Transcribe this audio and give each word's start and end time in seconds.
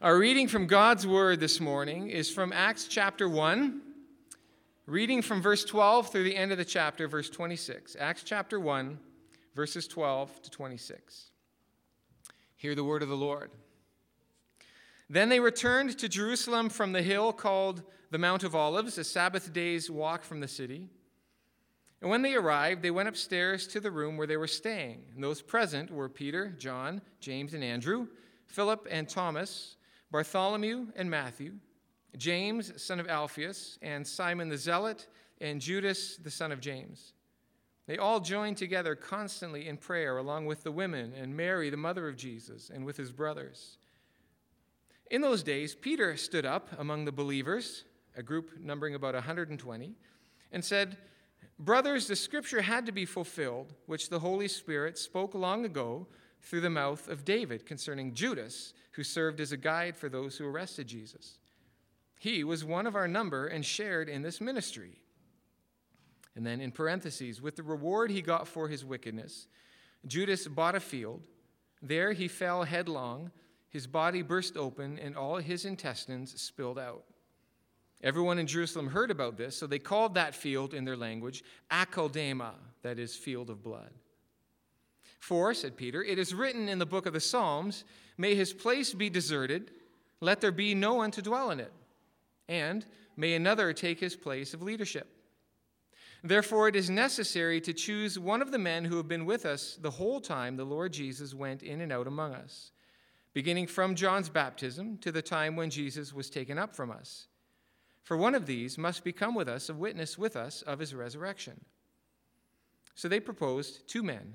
Our 0.00 0.16
reading 0.16 0.46
from 0.46 0.68
God's 0.68 1.08
Word 1.08 1.40
this 1.40 1.58
morning 1.58 2.08
is 2.10 2.30
from 2.30 2.52
Acts 2.52 2.86
chapter 2.86 3.28
1, 3.28 3.80
reading 4.86 5.22
from 5.22 5.42
verse 5.42 5.64
12 5.64 6.12
through 6.12 6.22
the 6.22 6.36
end 6.36 6.52
of 6.52 6.58
the 6.58 6.64
chapter, 6.64 7.08
verse 7.08 7.28
26. 7.28 7.96
Acts 7.98 8.22
chapter 8.22 8.60
1, 8.60 8.96
verses 9.56 9.88
12 9.88 10.42
to 10.42 10.50
26. 10.52 11.30
Hear 12.54 12.76
the 12.76 12.84
word 12.84 13.02
of 13.02 13.08
the 13.08 13.16
Lord. 13.16 13.50
Then 15.10 15.30
they 15.30 15.40
returned 15.40 15.98
to 15.98 16.08
Jerusalem 16.08 16.68
from 16.68 16.92
the 16.92 17.02
hill 17.02 17.32
called 17.32 17.82
the 18.12 18.18
Mount 18.18 18.44
of 18.44 18.54
Olives, 18.54 18.98
a 18.98 19.04
Sabbath 19.04 19.52
day's 19.52 19.90
walk 19.90 20.22
from 20.22 20.38
the 20.38 20.46
city. 20.46 20.86
And 22.00 22.08
when 22.08 22.22
they 22.22 22.36
arrived, 22.36 22.82
they 22.82 22.92
went 22.92 23.08
upstairs 23.08 23.66
to 23.66 23.80
the 23.80 23.90
room 23.90 24.16
where 24.16 24.28
they 24.28 24.36
were 24.36 24.46
staying. 24.46 25.06
And 25.16 25.24
those 25.24 25.42
present 25.42 25.90
were 25.90 26.08
Peter, 26.08 26.54
John, 26.56 27.02
James, 27.18 27.52
and 27.52 27.64
Andrew, 27.64 28.06
Philip 28.46 28.86
and 28.92 29.08
Thomas 29.08 29.74
Bartholomew 30.10 30.88
and 30.96 31.10
Matthew, 31.10 31.54
James, 32.16 32.82
son 32.82 33.00
of 33.00 33.08
Alphaeus, 33.08 33.78
and 33.82 34.06
Simon 34.06 34.48
the 34.48 34.56
Zealot, 34.56 35.06
and 35.40 35.60
Judas, 35.60 36.16
the 36.16 36.30
son 36.30 36.50
of 36.52 36.60
James. 36.60 37.12
They 37.86 37.98
all 37.98 38.20
joined 38.20 38.56
together 38.56 38.94
constantly 38.94 39.66
in 39.66 39.76
prayer, 39.76 40.18
along 40.18 40.46
with 40.46 40.62
the 40.62 40.72
women 40.72 41.12
and 41.14 41.36
Mary, 41.36 41.70
the 41.70 41.76
mother 41.76 42.08
of 42.08 42.16
Jesus, 42.16 42.70
and 42.70 42.84
with 42.84 42.96
his 42.96 43.12
brothers. 43.12 43.78
In 45.10 45.22
those 45.22 45.42
days, 45.42 45.74
Peter 45.74 46.16
stood 46.16 46.44
up 46.44 46.68
among 46.78 47.04
the 47.04 47.12
believers, 47.12 47.84
a 48.16 48.22
group 48.22 48.58
numbering 48.60 48.94
about 48.94 49.14
120, 49.14 49.94
and 50.52 50.64
said, 50.64 50.98
Brothers, 51.58 52.06
the 52.06 52.16
scripture 52.16 52.60
had 52.60 52.86
to 52.86 52.92
be 52.92 53.04
fulfilled, 53.04 53.74
which 53.86 54.10
the 54.10 54.20
Holy 54.20 54.48
Spirit 54.48 54.98
spoke 54.98 55.34
long 55.34 55.64
ago 55.64 56.06
through 56.42 56.60
the 56.60 56.70
mouth 56.70 57.08
of 57.08 57.24
David 57.24 57.66
concerning 57.66 58.14
Judas 58.14 58.72
who 58.92 59.02
served 59.02 59.40
as 59.40 59.52
a 59.52 59.56
guide 59.56 59.96
for 59.96 60.08
those 60.08 60.36
who 60.36 60.46
arrested 60.46 60.86
Jesus. 60.86 61.38
He 62.18 62.42
was 62.42 62.64
one 62.64 62.86
of 62.86 62.96
our 62.96 63.06
number 63.06 63.46
and 63.46 63.64
shared 63.64 64.08
in 64.08 64.22
this 64.22 64.40
ministry. 64.40 64.98
And 66.34 66.46
then 66.46 66.60
in 66.60 66.72
parentheses, 66.72 67.40
with 67.40 67.56
the 67.56 67.62
reward 67.62 68.10
he 68.10 68.22
got 68.22 68.48
for 68.48 68.68
his 68.68 68.84
wickedness, 68.84 69.46
Judas 70.06 70.46
bought 70.46 70.74
a 70.74 70.80
field. 70.80 71.22
There 71.82 72.12
he 72.12 72.28
fell 72.28 72.64
headlong, 72.64 73.30
his 73.70 73.86
body 73.86 74.22
burst 74.22 74.56
open, 74.56 74.98
and 74.98 75.16
all 75.16 75.36
his 75.36 75.64
intestines 75.64 76.40
spilled 76.40 76.78
out. 76.78 77.04
Everyone 78.02 78.38
in 78.38 78.46
Jerusalem 78.46 78.88
heard 78.88 79.10
about 79.10 79.36
this, 79.36 79.56
so 79.56 79.66
they 79.66 79.78
called 79.78 80.14
that 80.14 80.34
field 80.34 80.74
in 80.74 80.84
their 80.84 80.96
language 80.96 81.42
Akeldama, 81.70 82.52
that 82.82 82.98
is, 82.98 83.16
field 83.16 83.50
of 83.50 83.62
blood. 83.62 83.90
For, 85.18 85.52
said 85.52 85.76
Peter, 85.76 86.02
it 86.02 86.18
is 86.18 86.34
written 86.34 86.68
in 86.68 86.78
the 86.78 86.86
book 86.86 87.06
of 87.06 87.12
the 87.12 87.20
Psalms, 87.20 87.84
May 88.16 88.34
his 88.34 88.52
place 88.52 88.94
be 88.94 89.10
deserted, 89.10 89.72
let 90.20 90.40
there 90.40 90.52
be 90.52 90.74
no 90.74 90.94
one 90.94 91.10
to 91.12 91.22
dwell 91.22 91.50
in 91.50 91.60
it, 91.60 91.72
and 92.48 92.84
may 93.16 93.34
another 93.34 93.72
take 93.72 94.00
his 94.00 94.16
place 94.16 94.54
of 94.54 94.62
leadership. 94.62 95.08
Therefore, 96.24 96.66
it 96.66 96.74
is 96.74 96.90
necessary 96.90 97.60
to 97.60 97.72
choose 97.72 98.18
one 98.18 98.42
of 98.42 98.50
the 98.50 98.58
men 98.58 98.84
who 98.84 98.96
have 98.96 99.06
been 99.06 99.24
with 99.24 99.46
us 99.46 99.78
the 99.80 99.92
whole 99.92 100.20
time 100.20 100.56
the 100.56 100.64
Lord 100.64 100.92
Jesus 100.92 101.32
went 101.32 101.62
in 101.62 101.80
and 101.80 101.92
out 101.92 102.08
among 102.08 102.34
us, 102.34 102.72
beginning 103.34 103.68
from 103.68 103.94
John's 103.94 104.28
baptism 104.28 104.98
to 104.98 105.12
the 105.12 105.22
time 105.22 105.54
when 105.54 105.70
Jesus 105.70 106.12
was 106.12 106.28
taken 106.28 106.58
up 106.58 106.74
from 106.74 106.90
us. 106.90 107.28
For 108.02 108.16
one 108.16 108.34
of 108.34 108.46
these 108.46 108.78
must 108.78 109.04
become 109.04 109.34
with 109.34 109.48
us 109.48 109.68
a 109.68 109.74
witness 109.74 110.18
with 110.18 110.34
us 110.34 110.62
of 110.62 110.80
his 110.80 110.94
resurrection. 110.94 111.64
So 112.94 113.06
they 113.06 113.20
proposed 113.20 113.86
two 113.86 114.02
men 114.02 114.34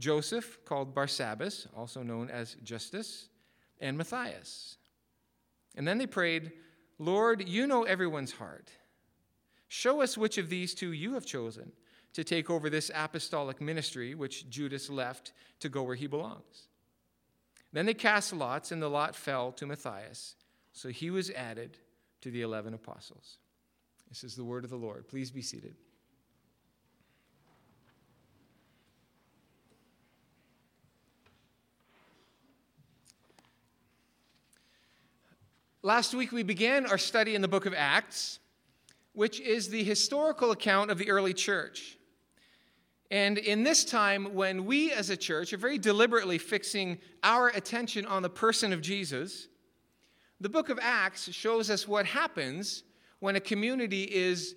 Joseph, 0.00 0.58
called 0.64 0.94
Barsabbas, 0.94 1.68
also 1.76 2.02
known 2.02 2.28
as 2.30 2.56
Justus, 2.64 3.28
and 3.80 3.96
Matthias. 3.96 4.78
And 5.76 5.86
then 5.86 5.98
they 5.98 6.06
prayed, 6.06 6.50
Lord, 6.98 7.48
you 7.48 7.66
know 7.66 7.84
everyone's 7.84 8.32
heart. 8.32 8.70
Show 9.68 10.02
us 10.02 10.18
which 10.18 10.38
of 10.38 10.48
these 10.48 10.74
two 10.74 10.90
you 10.90 11.14
have 11.14 11.24
chosen 11.24 11.70
to 12.14 12.24
take 12.24 12.50
over 12.50 12.68
this 12.68 12.90
apostolic 12.92 13.60
ministry 13.60 14.16
which 14.16 14.50
Judas 14.50 14.90
left 14.90 15.32
to 15.60 15.68
go 15.68 15.84
where 15.84 15.94
he 15.94 16.08
belongs. 16.08 16.66
Then 17.72 17.86
they 17.86 17.94
cast 17.94 18.32
lots, 18.32 18.72
and 18.72 18.82
the 18.82 18.90
lot 18.90 19.14
fell 19.14 19.52
to 19.52 19.66
Matthias. 19.66 20.34
So 20.72 20.88
he 20.88 21.10
was 21.10 21.30
added 21.30 21.78
to 22.22 22.30
the 22.30 22.42
eleven 22.42 22.74
apostles. 22.74 23.38
This 24.08 24.24
is 24.24 24.34
the 24.34 24.44
word 24.44 24.64
of 24.64 24.70
the 24.70 24.76
Lord. 24.76 25.06
Please 25.08 25.30
be 25.30 25.42
seated. 25.42 25.76
Last 35.82 36.12
week 36.12 36.30
we 36.30 36.42
began 36.42 36.84
our 36.84 36.98
study 36.98 37.34
in 37.34 37.40
the 37.40 37.48
book 37.48 37.64
of 37.64 37.72
Acts, 37.74 38.38
which 39.14 39.40
is 39.40 39.70
the 39.70 39.82
historical 39.82 40.50
account 40.50 40.90
of 40.90 40.98
the 40.98 41.10
early 41.10 41.32
church. 41.32 41.96
And 43.10 43.38
in 43.38 43.62
this 43.62 43.86
time, 43.86 44.34
when 44.34 44.66
we 44.66 44.92
as 44.92 45.08
a 45.08 45.16
church 45.16 45.54
are 45.54 45.56
very 45.56 45.78
deliberately 45.78 46.36
fixing 46.36 46.98
our 47.22 47.48
attention 47.48 48.04
on 48.04 48.20
the 48.20 48.28
person 48.28 48.74
of 48.74 48.82
Jesus, 48.82 49.48
the 50.38 50.50
book 50.50 50.68
of 50.68 50.78
Acts 50.82 51.32
shows 51.32 51.70
us 51.70 51.88
what 51.88 52.04
happens 52.04 52.84
when 53.20 53.36
a 53.36 53.40
community 53.40 54.02
is 54.02 54.56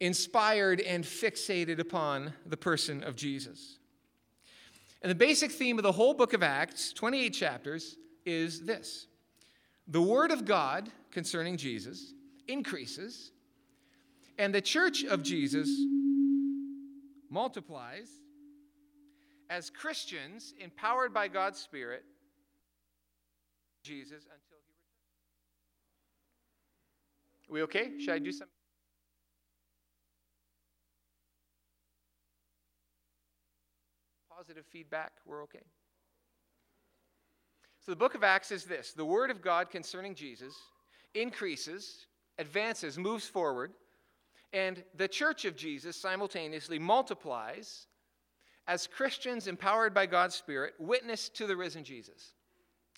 inspired 0.00 0.80
and 0.80 1.04
fixated 1.04 1.78
upon 1.78 2.32
the 2.46 2.56
person 2.56 3.04
of 3.04 3.16
Jesus. 3.16 3.80
And 5.02 5.10
the 5.10 5.14
basic 5.14 5.50
theme 5.50 5.78
of 5.78 5.82
the 5.82 5.92
whole 5.92 6.14
book 6.14 6.32
of 6.32 6.42
Acts, 6.42 6.94
28 6.94 7.34
chapters, 7.34 7.98
is 8.24 8.64
this 8.64 9.07
the 9.88 10.02
word 10.02 10.30
of 10.30 10.44
God 10.44 10.90
concerning 11.10 11.56
Jesus 11.56 12.12
increases, 12.46 13.32
and 14.38 14.54
the 14.54 14.60
church 14.60 15.02
of 15.04 15.22
Jesus 15.22 15.68
multiplies 17.30 18.08
as 19.50 19.70
Christians 19.70 20.52
empowered 20.60 21.12
by 21.14 21.26
God's 21.28 21.58
Spirit 21.58 22.04
Jesus 23.82 24.24
until 24.24 24.58
he 24.66 24.72
returns. 27.48 27.48
We 27.48 27.62
okay? 27.62 27.98
Should 27.98 28.14
I 28.14 28.18
do 28.18 28.32
some? 28.32 28.48
Positive 34.30 34.64
feedback? 34.70 35.12
We're 35.24 35.42
okay. 35.44 35.64
So 37.88 37.92
the 37.92 37.96
book 37.96 38.14
of 38.14 38.22
Acts 38.22 38.52
is 38.52 38.64
this 38.64 38.92
the 38.92 39.02
word 39.06 39.30
of 39.30 39.40
God 39.40 39.70
concerning 39.70 40.14
Jesus 40.14 40.54
increases, 41.14 42.04
advances, 42.38 42.98
moves 42.98 43.26
forward, 43.26 43.72
and 44.52 44.84
the 44.94 45.08
church 45.08 45.46
of 45.46 45.56
Jesus 45.56 45.96
simultaneously 45.96 46.78
multiplies 46.78 47.86
as 48.66 48.86
Christians 48.86 49.46
empowered 49.46 49.94
by 49.94 50.04
God's 50.04 50.34
Spirit 50.34 50.74
witness 50.78 51.30
to 51.30 51.46
the 51.46 51.56
risen 51.56 51.82
Jesus 51.82 52.34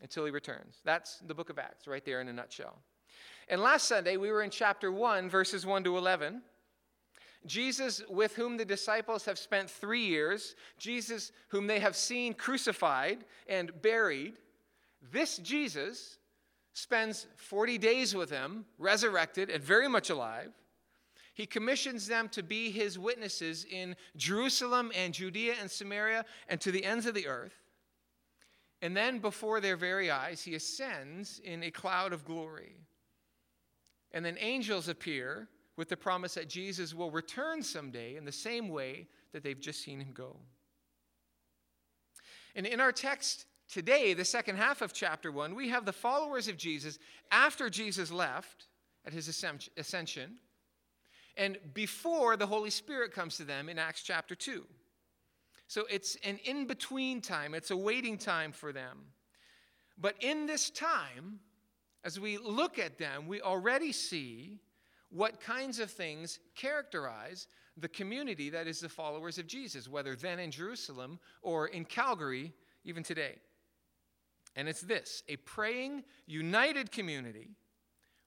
until 0.02 0.24
he 0.24 0.32
returns. 0.32 0.80
That's 0.84 1.18
the 1.20 1.34
book 1.34 1.50
of 1.50 1.60
Acts 1.60 1.86
right 1.86 2.04
there 2.04 2.20
in 2.20 2.26
a 2.26 2.32
nutshell. 2.32 2.76
And 3.48 3.60
last 3.60 3.86
Sunday 3.86 4.16
we 4.16 4.32
were 4.32 4.42
in 4.42 4.50
chapter 4.50 4.90
1, 4.90 5.30
verses 5.30 5.64
1 5.64 5.84
to 5.84 5.98
11. 5.98 6.42
Jesus, 7.46 8.02
with 8.10 8.34
whom 8.34 8.56
the 8.56 8.64
disciples 8.64 9.24
have 9.26 9.38
spent 9.38 9.70
three 9.70 10.04
years, 10.04 10.56
Jesus, 10.78 11.30
whom 11.50 11.68
they 11.68 11.78
have 11.78 11.94
seen 11.94 12.34
crucified 12.34 13.24
and 13.48 13.70
buried, 13.82 14.34
this 15.12 15.38
Jesus 15.38 16.18
spends 16.72 17.26
40 17.36 17.78
days 17.78 18.14
with 18.14 18.30
him, 18.30 18.64
resurrected 18.78 19.50
and 19.50 19.62
very 19.62 19.88
much 19.88 20.10
alive. 20.10 20.52
He 21.34 21.46
commissions 21.46 22.06
them 22.06 22.28
to 22.30 22.42
be 22.42 22.70
his 22.70 22.98
witnesses 22.98 23.64
in 23.64 23.96
Jerusalem 24.16 24.92
and 24.94 25.14
Judea 25.14 25.54
and 25.60 25.70
Samaria 25.70 26.24
and 26.48 26.60
to 26.60 26.70
the 26.70 26.84
ends 26.84 27.06
of 27.06 27.14
the 27.14 27.26
earth. 27.26 27.54
And 28.82 28.96
then, 28.96 29.18
before 29.18 29.60
their 29.60 29.76
very 29.76 30.10
eyes, 30.10 30.42
he 30.42 30.54
ascends 30.54 31.40
in 31.44 31.62
a 31.62 31.70
cloud 31.70 32.12
of 32.12 32.24
glory. 32.24 32.76
And 34.12 34.24
then 34.24 34.36
angels 34.40 34.88
appear 34.88 35.48
with 35.76 35.88
the 35.88 35.96
promise 35.96 36.34
that 36.34 36.48
Jesus 36.48 36.94
will 36.94 37.10
return 37.10 37.62
someday 37.62 38.16
in 38.16 38.24
the 38.24 38.32
same 38.32 38.68
way 38.68 39.06
that 39.32 39.42
they've 39.42 39.60
just 39.60 39.82
seen 39.82 40.00
him 40.00 40.12
go. 40.12 40.36
And 42.54 42.66
in 42.66 42.80
our 42.80 42.92
text 42.92 43.46
Today, 43.70 44.14
the 44.14 44.24
second 44.24 44.56
half 44.56 44.82
of 44.82 44.92
chapter 44.92 45.30
1, 45.30 45.54
we 45.54 45.68
have 45.68 45.84
the 45.84 45.92
followers 45.92 46.48
of 46.48 46.56
Jesus 46.56 46.98
after 47.30 47.70
Jesus 47.70 48.10
left 48.10 48.66
at 49.06 49.12
his 49.12 49.28
ascension 49.76 50.38
and 51.36 51.56
before 51.72 52.36
the 52.36 52.48
Holy 52.48 52.70
Spirit 52.70 53.12
comes 53.12 53.36
to 53.36 53.44
them 53.44 53.68
in 53.68 53.78
Acts 53.78 54.02
chapter 54.02 54.34
2. 54.34 54.64
So 55.68 55.84
it's 55.88 56.16
an 56.24 56.40
in 56.44 56.66
between 56.66 57.20
time, 57.20 57.54
it's 57.54 57.70
a 57.70 57.76
waiting 57.76 58.18
time 58.18 58.50
for 58.50 58.72
them. 58.72 58.98
But 59.96 60.16
in 60.18 60.46
this 60.46 60.70
time, 60.70 61.38
as 62.02 62.18
we 62.18 62.38
look 62.38 62.80
at 62.80 62.98
them, 62.98 63.28
we 63.28 63.40
already 63.40 63.92
see 63.92 64.58
what 65.10 65.40
kinds 65.40 65.78
of 65.78 65.92
things 65.92 66.40
characterize 66.56 67.46
the 67.76 67.88
community 67.88 68.50
that 68.50 68.66
is 68.66 68.80
the 68.80 68.88
followers 68.88 69.38
of 69.38 69.46
Jesus, 69.46 69.88
whether 69.88 70.16
then 70.16 70.40
in 70.40 70.50
Jerusalem 70.50 71.20
or 71.42 71.68
in 71.68 71.84
Calgary, 71.84 72.52
even 72.84 73.04
today. 73.04 73.36
And 74.60 74.68
it's 74.68 74.82
this 74.82 75.22
a 75.26 75.36
praying, 75.36 76.04
united 76.26 76.92
community 76.92 77.56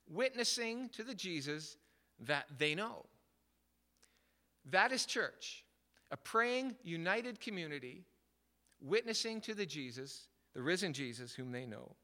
witnessing 0.10 0.90
to 0.90 1.04
the 1.04 1.14
Jesus 1.14 1.78
that 2.22 2.48
they 2.58 2.74
know. 2.74 3.06
That 4.72 4.92
is 4.92 5.06
church. 5.06 5.64
A 6.10 6.18
praying, 6.18 6.74
united 6.84 7.40
community 7.40 8.06
witnessing 8.82 9.42
to 9.42 9.54
the 9.54 9.68
Jesus, 9.68 10.26
the 10.56 10.64
risen 10.64 10.92
Jesus, 10.92 11.36
whom 11.36 11.52
they 11.52 11.68
know. 11.68 11.96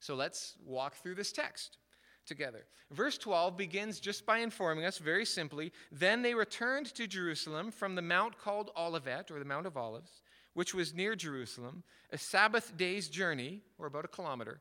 So 0.00 0.14
let's 0.14 0.54
walk 0.64 0.94
through 0.94 1.16
this 1.16 1.30
text 1.30 1.76
together. 2.24 2.64
Verse 2.90 3.18
12 3.18 3.54
begins 3.54 4.00
just 4.00 4.24
by 4.24 4.38
informing 4.38 4.86
us 4.86 4.96
very 4.96 5.26
simply 5.26 5.72
Then 5.92 6.22
they 6.22 6.34
returned 6.34 6.86
to 6.94 7.06
Jerusalem 7.06 7.70
from 7.70 7.96
the 7.96 8.02
mount 8.02 8.38
called 8.38 8.70
Olivet, 8.78 9.30
or 9.30 9.38
the 9.38 9.44
Mount 9.44 9.66
of 9.66 9.76
Olives, 9.76 10.22
which 10.58 10.74
was 10.74 10.92
near 10.92 11.14
Jerusalem, 11.14 11.84
a 12.10 12.18
Sabbath 12.18 12.76
day's 12.76 13.08
journey, 13.08 13.60
or 13.78 13.86
about 13.86 14.04
a 14.04 14.08
kilometer, 14.08 14.60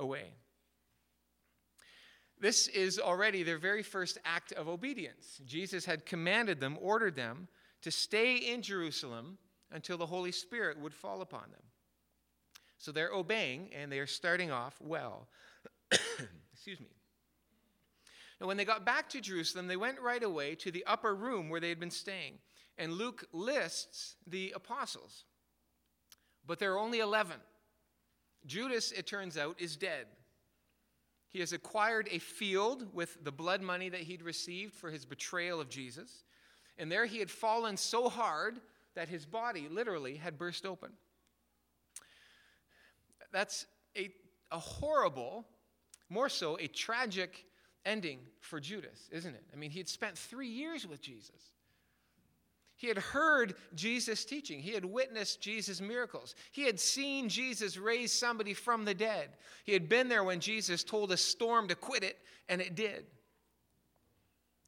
away. 0.00 0.24
This 2.40 2.66
is 2.66 2.98
already 2.98 3.44
their 3.44 3.56
very 3.56 3.84
first 3.84 4.18
act 4.24 4.50
of 4.50 4.66
obedience. 4.66 5.40
Jesus 5.46 5.84
had 5.84 6.04
commanded 6.04 6.58
them, 6.58 6.76
ordered 6.80 7.14
them 7.14 7.46
to 7.82 7.92
stay 7.92 8.38
in 8.38 8.60
Jerusalem 8.60 9.38
until 9.70 9.96
the 9.96 10.06
Holy 10.06 10.32
Spirit 10.32 10.80
would 10.80 10.92
fall 10.92 11.20
upon 11.20 11.48
them. 11.52 11.62
So 12.78 12.90
they're 12.90 13.12
obeying 13.12 13.70
and 13.72 13.92
they 13.92 14.00
are 14.00 14.06
starting 14.08 14.50
off 14.50 14.74
well. 14.80 15.28
Excuse 16.52 16.80
me. 16.80 16.90
Now, 18.40 18.48
when 18.48 18.56
they 18.56 18.64
got 18.64 18.84
back 18.84 19.08
to 19.10 19.20
Jerusalem, 19.20 19.68
they 19.68 19.76
went 19.76 20.00
right 20.00 20.24
away 20.24 20.56
to 20.56 20.72
the 20.72 20.84
upper 20.88 21.14
room 21.14 21.48
where 21.48 21.60
they 21.60 21.68
had 21.68 21.78
been 21.78 21.92
staying. 21.92 22.40
And 22.78 22.94
Luke 22.94 23.24
lists 23.32 24.16
the 24.26 24.52
apostles, 24.56 25.24
but 26.46 26.58
there 26.58 26.72
are 26.74 26.78
only 26.78 27.00
11. 27.00 27.36
Judas, 28.46 28.92
it 28.92 29.06
turns 29.06 29.36
out, 29.36 29.56
is 29.58 29.76
dead. 29.76 30.06
He 31.28 31.40
has 31.40 31.52
acquired 31.52 32.08
a 32.10 32.18
field 32.18 32.86
with 32.94 33.22
the 33.24 33.32
blood 33.32 33.60
money 33.60 33.88
that 33.88 34.00
he'd 34.00 34.22
received 34.22 34.74
for 34.74 34.90
his 34.90 35.04
betrayal 35.04 35.60
of 35.60 35.68
Jesus. 35.68 36.24
And 36.78 36.90
there 36.90 37.06
he 37.06 37.18
had 37.18 37.30
fallen 37.30 37.76
so 37.76 38.08
hard 38.08 38.60
that 38.94 39.08
his 39.08 39.26
body 39.26 39.68
literally 39.70 40.16
had 40.16 40.38
burst 40.38 40.64
open. 40.64 40.92
That's 43.32 43.66
a, 43.96 44.10
a 44.50 44.58
horrible, 44.58 45.44
more 46.08 46.28
so, 46.28 46.56
a 46.60 46.68
tragic 46.68 47.44
ending 47.84 48.20
for 48.40 48.60
Judas, 48.60 49.08
isn't 49.10 49.34
it? 49.34 49.44
I 49.52 49.56
mean, 49.56 49.70
he 49.70 49.78
had 49.78 49.88
spent 49.88 50.16
three 50.16 50.48
years 50.48 50.86
with 50.86 51.00
Jesus. 51.00 51.52
He 52.76 52.88
had 52.88 52.98
heard 52.98 53.54
Jesus 53.74 54.24
teaching. 54.24 54.60
He 54.60 54.72
had 54.72 54.84
witnessed 54.84 55.40
Jesus' 55.40 55.80
miracles. 55.80 56.34
He 56.52 56.64
had 56.64 56.78
seen 56.78 57.28
Jesus 57.28 57.78
raise 57.78 58.12
somebody 58.12 58.52
from 58.52 58.84
the 58.84 58.94
dead. 58.94 59.30
He 59.64 59.72
had 59.72 59.88
been 59.88 60.08
there 60.08 60.24
when 60.24 60.40
Jesus 60.40 60.84
told 60.84 61.10
a 61.10 61.16
storm 61.16 61.68
to 61.68 61.74
quit 61.74 62.04
it, 62.04 62.18
and 62.48 62.60
it 62.60 62.74
did. 62.74 63.06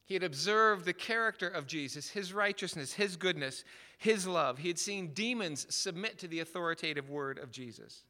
He 0.06 0.14
had 0.14 0.22
observed 0.22 0.87
the 0.87 0.94
character 0.94 1.49
of 1.49 1.66
Jesus, 1.66 2.08
his 2.08 2.32
righteousness, 2.32 2.94
his 2.94 3.16
goodness, 3.16 3.62
his 3.99 4.26
love. 4.26 4.56
He 4.56 4.69
had 4.69 4.78
seen 4.78 5.12
demons 5.12 5.66
submit 5.69 6.19
to 6.20 6.28
the 6.28 6.40
authoritative 6.40 7.10
word 7.10 7.38
of 7.38 7.50
Jesus. 7.50 8.05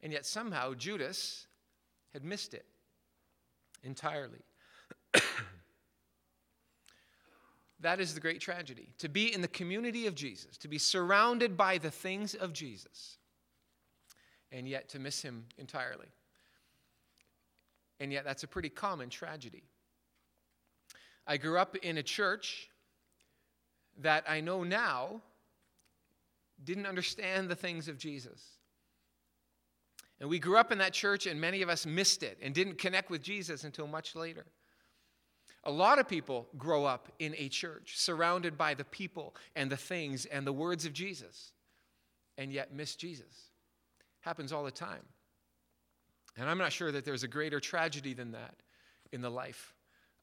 And 0.00 0.12
yet 0.12 0.24
somehow 0.24 0.74
Judas 0.74 1.48
had 2.12 2.24
missed 2.24 2.54
it 2.54 2.66
entirely. 3.82 4.44
that 7.84 8.00
is 8.00 8.14
the 8.14 8.20
great 8.20 8.40
tragedy. 8.40 8.88
To 8.98 9.08
be 9.08 9.32
in 9.32 9.40
the 9.40 9.48
community 9.48 10.06
of 10.06 10.14
Jesus, 10.14 10.56
to 10.58 10.68
be 10.68 10.78
surrounded 10.78 11.56
by 11.56 11.78
the 11.78 11.90
things 11.90 12.34
of 12.34 12.52
Jesus, 12.52 13.18
and 14.52 14.68
yet 14.68 14.88
to 14.90 14.98
miss 14.98 15.22
him 15.22 15.44
entirely. 15.58 16.08
And 18.00 18.12
yet, 18.12 18.24
that's 18.24 18.42
a 18.42 18.48
pretty 18.48 18.68
common 18.68 19.08
tragedy. 19.08 19.62
I 21.26 21.36
grew 21.36 21.58
up 21.58 21.76
in 21.76 21.98
a 21.98 22.02
church 22.02 22.68
that 24.00 24.24
I 24.28 24.40
know 24.40 24.64
now 24.64 25.22
didn't 26.62 26.86
understand 26.86 27.48
the 27.48 27.54
things 27.54 27.88
of 27.88 27.98
Jesus. 27.98 28.42
And 30.20 30.28
we 30.28 30.38
grew 30.38 30.56
up 30.56 30.72
in 30.72 30.78
that 30.78 30.92
church, 30.92 31.26
and 31.26 31.40
many 31.40 31.62
of 31.62 31.68
us 31.68 31.86
missed 31.86 32.22
it 32.22 32.38
and 32.42 32.54
didn't 32.54 32.78
connect 32.78 33.10
with 33.10 33.22
Jesus 33.22 33.64
until 33.64 33.86
much 33.86 34.14
later. 34.14 34.46
A 35.66 35.70
lot 35.70 35.98
of 35.98 36.08
people 36.08 36.46
grow 36.58 36.84
up 36.84 37.08
in 37.18 37.34
a 37.38 37.48
church 37.48 37.96
surrounded 37.96 38.58
by 38.58 38.74
the 38.74 38.84
people 38.84 39.34
and 39.56 39.70
the 39.70 39.76
things 39.76 40.26
and 40.26 40.46
the 40.46 40.52
words 40.52 40.84
of 40.84 40.92
Jesus 40.92 41.52
and 42.36 42.52
yet 42.52 42.74
miss 42.74 42.96
Jesus. 42.96 43.50
Happens 44.20 44.52
all 44.52 44.64
the 44.64 44.70
time. 44.70 45.02
And 46.36 46.48
I'm 46.48 46.58
not 46.58 46.72
sure 46.72 46.90
that 46.92 47.04
there's 47.04 47.22
a 47.22 47.28
greater 47.28 47.60
tragedy 47.60 48.12
than 48.12 48.32
that 48.32 48.56
in 49.12 49.20
the 49.20 49.30
life 49.30 49.74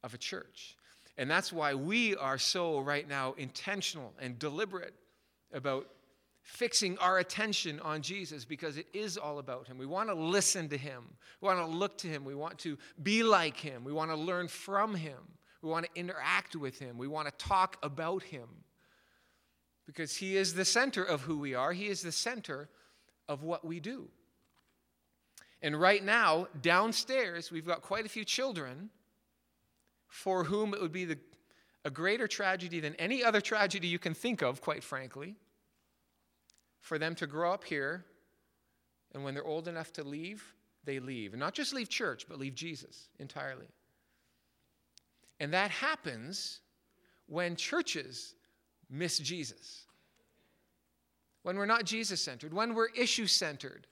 of 0.04 0.14
a 0.14 0.18
church. 0.18 0.76
And 1.18 1.30
that's 1.30 1.54
why 1.54 1.74
we 1.74 2.16
are 2.16 2.38
so 2.38 2.80
right 2.80 3.08
now 3.08 3.34
intentional 3.38 4.14
and 4.20 4.38
deliberate 4.38 4.94
about 5.54 5.88
fixing 6.52 6.98
our 6.98 7.20
attention 7.20 7.80
on 7.80 8.02
Jesus 8.02 8.44
because 8.44 8.76
it 8.76 8.86
is 8.94 9.18
all 9.18 9.40
about 9.40 9.68
Him. 9.68 9.78
We 9.78 9.86
want 9.86 10.10
to 10.10 10.16
listen 10.16 10.68
to 10.70 10.78
Him. 10.78 11.04
We 11.40 11.48
want 11.48 11.60
to 11.60 11.66
look 11.66 11.98
to 12.00 12.08
Him. 12.08 12.26
We 12.26 12.36
want 12.36 12.60
to 12.60 12.78
be 13.02 13.24
like 13.24 13.56
Him. 13.56 13.86
We 13.86 13.94
want 13.94 14.12
to 14.12 14.18
learn 14.18 14.50
from 14.50 14.94
Him. 14.94 15.18
We 15.62 15.70
want 15.70 15.86
to 15.86 15.92
interact 16.00 16.58
with 16.58 16.78
Him. 16.78 16.98
We 16.98 17.08
want 17.08 17.28
to 17.30 17.46
talk 17.46 17.78
about 17.82 18.22
Him 18.24 18.48
because 19.88 20.16
He 20.18 20.36
is 20.36 20.54
the 20.54 20.66
center 20.66 21.04
of 21.04 21.22
who 21.22 21.38
we 21.38 21.56
are, 21.56 21.72
He 21.72 21.88
is 21.88 22.02
the 22.02 22.12
center 22.12 22.68
of 23.30 23.44
what 23.44 23.64
we 23.64 23.80
do. 23.80 24.10
And 25.62 25.80
right 25.80 26.04
now, 26.04 26.48
downstairs, 26.62 27.50
we've 27.50 27.66
got 27.66 27.82
quite 27.82 28.06
a 28.06 28.10
few 28.10 28.26
children 28.26 28.90
for 30.08 30.44
whom 30.44 30.74
it 30.74 30.82
would 30.82 30.92
be 30.92 31.06
the, 31.06 31.18
a 31.86 31.90
greater 31.90 32.28
tragedy 32.28 32.82
than 32.82 32.94
any 32.96 33.24
other 33.24 33.40
tragedy 33.40 33.88
you 33.88 34.00
can 34.00 34.14
think 34.14 34.42
of, 34.42 34.60
quite 34.60 34.84
frankly 34.84 35.38
for 36.82 36.98
them 36.98 37.16
to 37.16 37.28
grow 37.28 37.54
up 37.54 37.64
here, 37.64 38.06
and 39.14 39.24
when 39.24 39.34
they're 39.34 39.46
old 39.46 39.68
enough 39.68 39.94
to 39.94 40.04
leave, 40.04 40.44
they 40.84 41.00
leave. 41.00 41.34
And 41.34 41.40
not 41.40 41.54
just 41.54 41.74
leave 41.74 41.90
church, 41.90 42.26
but 42.28 42.40
leave 42.40 42.56
Jesus 42.56 43.08
entirely. 43.20 43.68
And 45.40 45.54
that 45.54 45.72
happens 45.72 46.60
when 47.28 47.56
churches 47.56 48.36
miss 48.90 49.18
Jesus. 49.20 49.86
When 51.44 51.58
we're 51.58 51.66
not 51.66 51.86
Jesus 51.86 52.22
centered, 52.22 52.54
when 52.54 52.74
we're 52.76 52.90
issue 52.90 53.28
centered, 53.28 53.88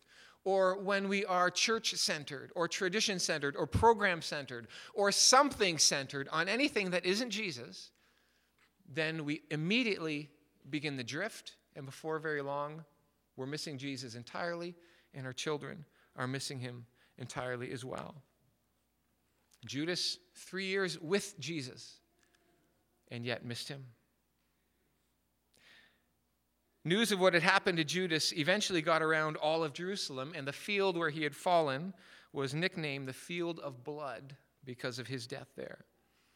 or 0.45 0.79
when 0.79 1.09
we 1.09 1.25
are 1.25 1.49
church 1.49 1.93
centered, 1.95 2.51
or 2.55 2.67
tradition 2.67 3.19
centered, 3.19 3.55
or 3.55 3.67
program 3.67 4.21
centered, 4.21 4.67
or 4.93 5.11
something 5.11 5.77
centered 5.77 6.27
on 6.31 6.47
anything 6.47 6.91
that 6.91 7.05
isn't 7.05 7.29
Jesus, 7.29 7.91
then 8.87 9.25
we 9.25 9.41
immediately 9.51 10.29
begin 10.69 10.97
the 10.97 11.03
drift 11.03 11.55
and 11.75 11.85
before 11.85 12.19
very 12.19 12.41
long, 12.41 12.83
we're 13.35 13.45
missing 13.45 13.77
Jesus 13.77 14.15
entirely, 14.15 14.75
and 15.13 15.25
our 15.25 15.33
children 15.33 15.85
are 16.15 16.27
missing 16.27 16.59
him 16.59 16.85
entirely 17.17 17.71
as 17.71 17.85
well. 17.85 18.15
Judas, 19.65 20.17
three 20.35 20.65
years 20.65 20.99
with 20.99 21.39
Jesus, 21.39 21.99
and 23.09 23.25
yet 23.25 23.45
missed 23.45 23.67
him. 23.67 23.85
News 26.85 27.11
of 27.11 27.19
what 27.19 27.33
had 27.33 27.43
happened 27.43 27.77
to 27.77 27.83
Judas 27.83 28.33
eventually 28.33 28.81
got 28.81 29.01
around 29.01 29.35
all 29.37 29.63
of 29.63 29.73
Jerusalem, 29.73 30.31
and 30.35 30.47
the 30.47 30.53
field 30.53 30.97
where 30.97 31.09
he 31.09 31.23
had 31.23 31.35
fallen 31.35 31.93
was 32.31 32.53
nicknamed 32.53 33.07
the 33.07 33.13
Field 33.13 33.59
of 33.59 33.83
Blood 33.83 34.35
because 34.63 34.99
of 34.99 35.07
his 35.07 35.27
death 35.27 35.49
there. 35.55 35.85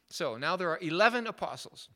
So 0.09 0.37
now 0.37 0.55
there 0.55 0.69
are 0.69 0.79
11 0.81 1.27
apostles. 1.27 1.89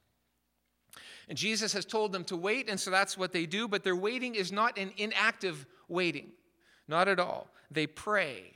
And 1.27 1.37
Jesus 1.37 1.73
has 1.73 1.85
told 1.85 2.13
them 2.13 2.23
to 2.25 2.37
wait, 2.37 2.69
and 2.69 2.79
so 2.79 2.89
that's 2.89 3.17
what 3.17 3.33
they 3.33 3.45
do, 3.45 3.67
but 3.67 3.83
their 3.83 3.95
waiting 3.95 4.35
is 4.35 4.51
not 4.51 4.77
an 4.77 4.91
inactive 4.97 5.65
waiting. 5.89 6.31
Not 6.87 7.07
at 7.07 7.19
all. 7.19 7.49
They 7.69 7.85
pray. 7.85 8.53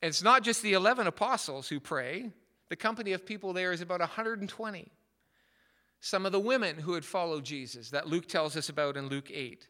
And 0.00 0.08
it's 0.08 0.22
not 0.22 0.42
just 0.42 0.62
the 0.62 0.74
11 0.74 1.06
apostles 1.06 1.68
who 1.68 1.80
pray, 1.80 2.30
the 2.68 2.76
company 2.76 3.12
of 3.12 3.26
people 3.26 3.52
there 3.52 3.72
is 3.72 3.80
about 3.80 4.00
120. 4.00 4.92
Some 6.00 6.24
of 6.24 6.32
the 6.32 6.40
women 6.40 6.76
who 6.76 6.94
had 6.94 7.04
followed 7.04 7.44
Jesus, 7.44 7.90
that 7.90 8.06
Luke 8.06 8.26
tells 8.26 8.56
us 8.56 8.68
about 8.68 8.96
in 8.96 9.08
Luke 9.08 9.30
8. 9.32 9.66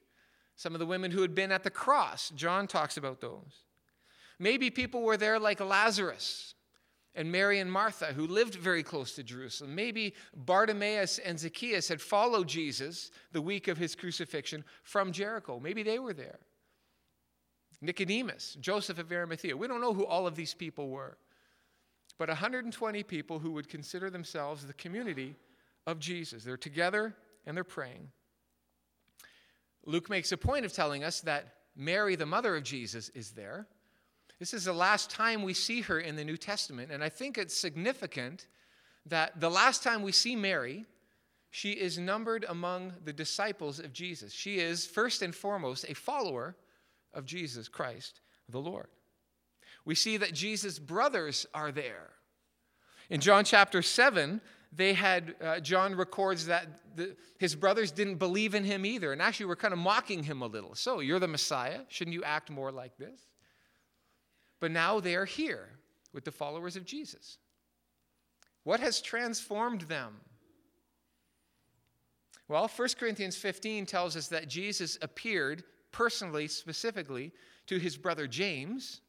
Some 0.56 0.74
of 0.74 0.78
the 0.78 0.86
women 0.86 1.10
who 1.10 1.22
had 1.22 1.34
been 1.34 1.50
at 1.50 1.64
the 1.64 1.70
cross, 1.70 2.30
John 2.36 2.66
talks 2.66 2.98
about 2.98 3.20
those. 3.20 3.64
Maybe 4.38 4.70
people 4.70 5.02
were 5.02 5.16
there 5.16 5.38
like 5.38 5.60
Lazarus, 5.60 6.54
and 7.14 7.30
Mary 7.30 7.58
and 7.58 7.70
Martha, 7.70 8.06
who 8.06 8.26
lived 8.26 8.54
very 8.54 8.82
close 8.82 9.14
to 9.14 9.22
Jerusalem. 9.22 9.74
Maybe 9.74 10.14
Bartimaeus 10.34 11.18
and 11.18 11.38
Zacchaeus 11.38 11.88
had 11.88 12.00
followed 12.00 12.48
Jesus 12.48 13.10
the 13.32 13.42
week 13.42 13.68
of 13.68 13.78
his 13.78 13.94
crucifixion 13.94 14.64
from 14.82 15.12
Jericho. 15.12 15.58
Maybe 15.60 15.82
they 15.82 15.98
were 15.98 16.14
there. 16.14 16.38
Nicodemus, 17.80 18.56
Joseph 18.60 18.98
of 18.98 19.10
Arimathea. 19.10 19.56
We 19.56 19.66
don't 19.66 19.80
know 19.80 19.94
who 19.94 20.06
all 20.06 20.26
of 20.26 20.36
these 20.36 20.54
people 20.54 20.90
were, 20.90 21.16
but 22.18 22.28
120 22.28 23.02
people 23.04 23.38
who 23.38 23.52
would 23.52 23.68
consider 23.68 24.10
themselves 24.10 24.66
the 24.66 24.74
community 24.74 25.34
of 25.86 25.98
Jesus. 25.98 26.44
They're 26.44 26.56
together 26.56 27.14
and 27.46 27.56
they're 27.56 27.64
praying. 27.64 28.10
Luke 29.86 30.10
makes 30.10 30.30
a 30.30 30.36
point 30.36 30.66
of 30.66 30.72
telling 30.72 31.02
us 31.02 31.22
that 31.22 31.54
Mary, 31.74 32.16
the 32.16 32.26
mother 32.26 32.54
of 32.54 32.62
Jesus, 32.62 33.08
is 33.10 33.30
there. 33.30 33.66
This 34.40 34.54
is 34.54 34.64
the 34.64 34.72
last 34.72 35.10
time 35.10 35.42
we 35.42 35.52
see 35.52 35.82
her 35.82 36.00
in 36.00 36.16
the 36.16 36.24
New 36.24 36.38
Testament, 36.38 36.90
and 36.90 37.04
I 37.04 37.10
think 37.10 37.36
it's 37.36 37.54
significant 37.54 38.46
that 39.04 39.38
the 39.38 39.50
last 39.50 39.82
time 39.82 40.02
we 40.02 40.12
see 40.12 40.34
Mary, 40.34 40.86
she 41.50 41.72
is 41.72 41.98
numbered 41.98 42.46
among 42.48 42.94
the 43.04 43.12
disciples 43.12 43.78
of 43.80 43.92
Jesus. 43.92 44.32
She 44.32 44.58
is, 44.58 44.86
first 44.86 45.20
and 45.20 45.34
foremost, 45.34 45.84
a 45.90 45.94
follower 45.94 46.56
of 47.12 47.26
Jesus 47.26 47.68
Christ, 47.68 48.22
the 48.48 48.60
Lord. 48.60 48.88
We 49.84 49.94
see 49.94 50.16
that 50.16 50.32
Jesus' 50.32 50.78
brothers 50.78 51.46
are 51.52 51.70
there. 51.70 52.08
In 53.10 53.20
John 53.20 53.44
chapter 53.44 53.82
7, 53.82 54.40
they 54.72 54.94
had, 54.94 55.34
uh, 55.42 55.60
John 55.60 55.94
records 55.94 56.46
that 56.46 56.66
the, 56.96 57.14
his 57.38 57.54
brothers 57.54 57.90
didn't 57.90 58.16
believe 58.16 58.54
in 58.54 58.64
him 58.64 58.86
either, 58.86 59.12
and 59.12 59.20
actually 59.20 59.46
were 59.46 59.56
kind 59.56 59.74
of 59.74 59.78
mocking 59.78 60.22
him 60.22 60.40
a 60.40 60.46
little. 60.46 60.74
So, 60.74 61.00
you're 61.00 61.18
the 61.18 61.28
Messiah. 61.28 61.80
Shouldn't 61.88 62.14
you 62.14 62.24
act 62.24 62.48
more 62.48 62.72
like 62.72 62.96
this? 62.96 63.29
But 64.60 64.70
now 64.70 65.00
they 65.00 65.16
are 65.16 65.24
here 65.24 65.68
with 66.12 66.24
the 66.24 66.32
followers 66.32 66.76
of 66.76 66.84
Jesus. 66.84 67.38
What 68.64 68.80
has 68.80 69.00
transformed 69.00 69.82
them? 69.82 70.20
Well, 72.46 72.68
1 72.68 72.88
Corinthians 72.98 73.36
15 73.36 73.86
tells 73.86 74.16
us 74.16 74.28
that 74.28 74.48
Jesus 74.48 74.98
appeared 75.00 75.64
personally, 75.92 76.48
specifically, 76.48 77.32
to 77.66 77.78
his 77.78 77.96
brother 77.96 78.26
James. 78.26 79.00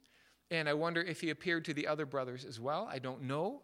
And 0.52 0.70
I 0.70 0.74
wonder 0.74 1.02
if 1.02 1.22
he 1.22 1.32
appeared 1.32 1.66
to 1.66 1.74
the 1.74 1.88
other 1.88 2.06
brothers 2.06 2.46
as 2.46 2.60
well. 2.60 2.88
I 2.90 3.00
don't 3.00 3.24
know. 3.24 3.62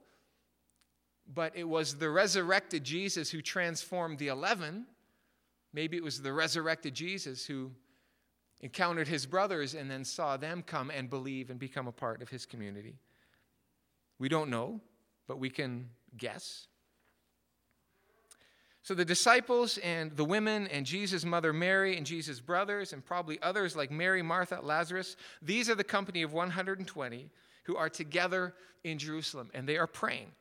But 1.34 1.56
it 1.56 1.65
was 1.65 1.96
the 1.96 2.10
resurrected 2.10 2.84
Jesus 2.84 3.29
who 3.29 3.41
transformed 3.41 4.17
the 4.17 4.27
11. 4.27 4.86
Maybe 5.74 5.98
it 5.98 6.03
was 6.03 6.22
the 6.22 6.34
resurrected 6.34 6.94
Jesus 6.96 7.46
who 7.46 7.72
encountered 8.62 9.08
his 9.08 9.26
brothers 9.26 9.74
and 9.74 9.90
then 9.90 10.04
saw 10.04 10.38
them 10.38 10.64
come 10.66 10.90
and 10.90 11.10
believe 11.10 11.50
and 11.50 11.60
become 11.60 11.88
a 11.88 11.92
part 11.92 12.22
of 12.22 12.30
his 12.30 12.46
community. 12.46 12.96
We 14.20 14.30
don't 14.30 14.50
know, 14.50 14.82
but 15.28 15.40
we 15.40 15.50
can 15.50 15.90
guess. 16.18 16.68
So 18.82 18.94
the 18.94 19.06
disciples 19.06 19.78
and 19.80 20.16
the 20.16 20.24
women 20.24 20.68
and 20.68 20.86
Jesus' 20.86 21.26
mother 21.26 21.52
Mary 21.52 21.98
and 21.98 22.06
Jesus' 22.06 22.40
brothers 22.40 22.94
and 22.94 23.06
probably 23.06 23.38
others 23.42 23.76
like 23.76 23.92
Mary, 23.92 24.22
Martha, 24.22 24.60
Lazarus, 24.64 25.18
these 25.42 25.70
are 25.70 25.76
the 25.76 25.84
company 25.84 26.24
of 26.24 26.32
120 26.32 27.30
who 27.66 27.76
are 27.76 27.90
together 27.90 28.54
in 28.86 28.98
Jerusalem 28.98 29.52
and 29.54 29.68
they 29.68 29.78
are 29.78 29.88
praying. 29.88 30.32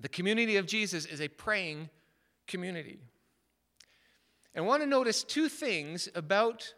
The 0.00 0.08
community 0.08 0.56
of 0.56 0.66
Jesus 0.66 1.04
is 1.04 1.20
a 1.20 1.28
praying 1.28 1.90
community. 2.46 2.98
And 4.54 4.64
I 4.64 4.68
want 4.68 4.82
to 4.82 4.88
notice 4.88 5.22
two 5.22 5.48
things 5.48 6.08
about 6.14 6.72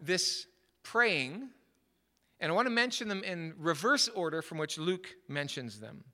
this 0.00 0.46
praying, 0.82 1.48
and 2.40 2.52
I 2.52 2.54
want 2.54 2.66
to 2.66 2.70
mention 2.70 3.08
them 3.08 3.24
in 3.24 3.54
reverse 3.58 4.08
order 4.08 4.42
from 4.42 4.58
which 4.58 4.78
Luke 4.78 5.08
mentions 5.28 5.80
them. 5.80 6.04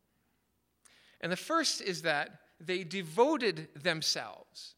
And 1.21 1.31
the 1.31 1.37
first 1.37 1.81
is 1.81 2.03
that 2.03 2.31
they 2.61 2.85
devoted 2.85 3.69
themselves 3.83 4.75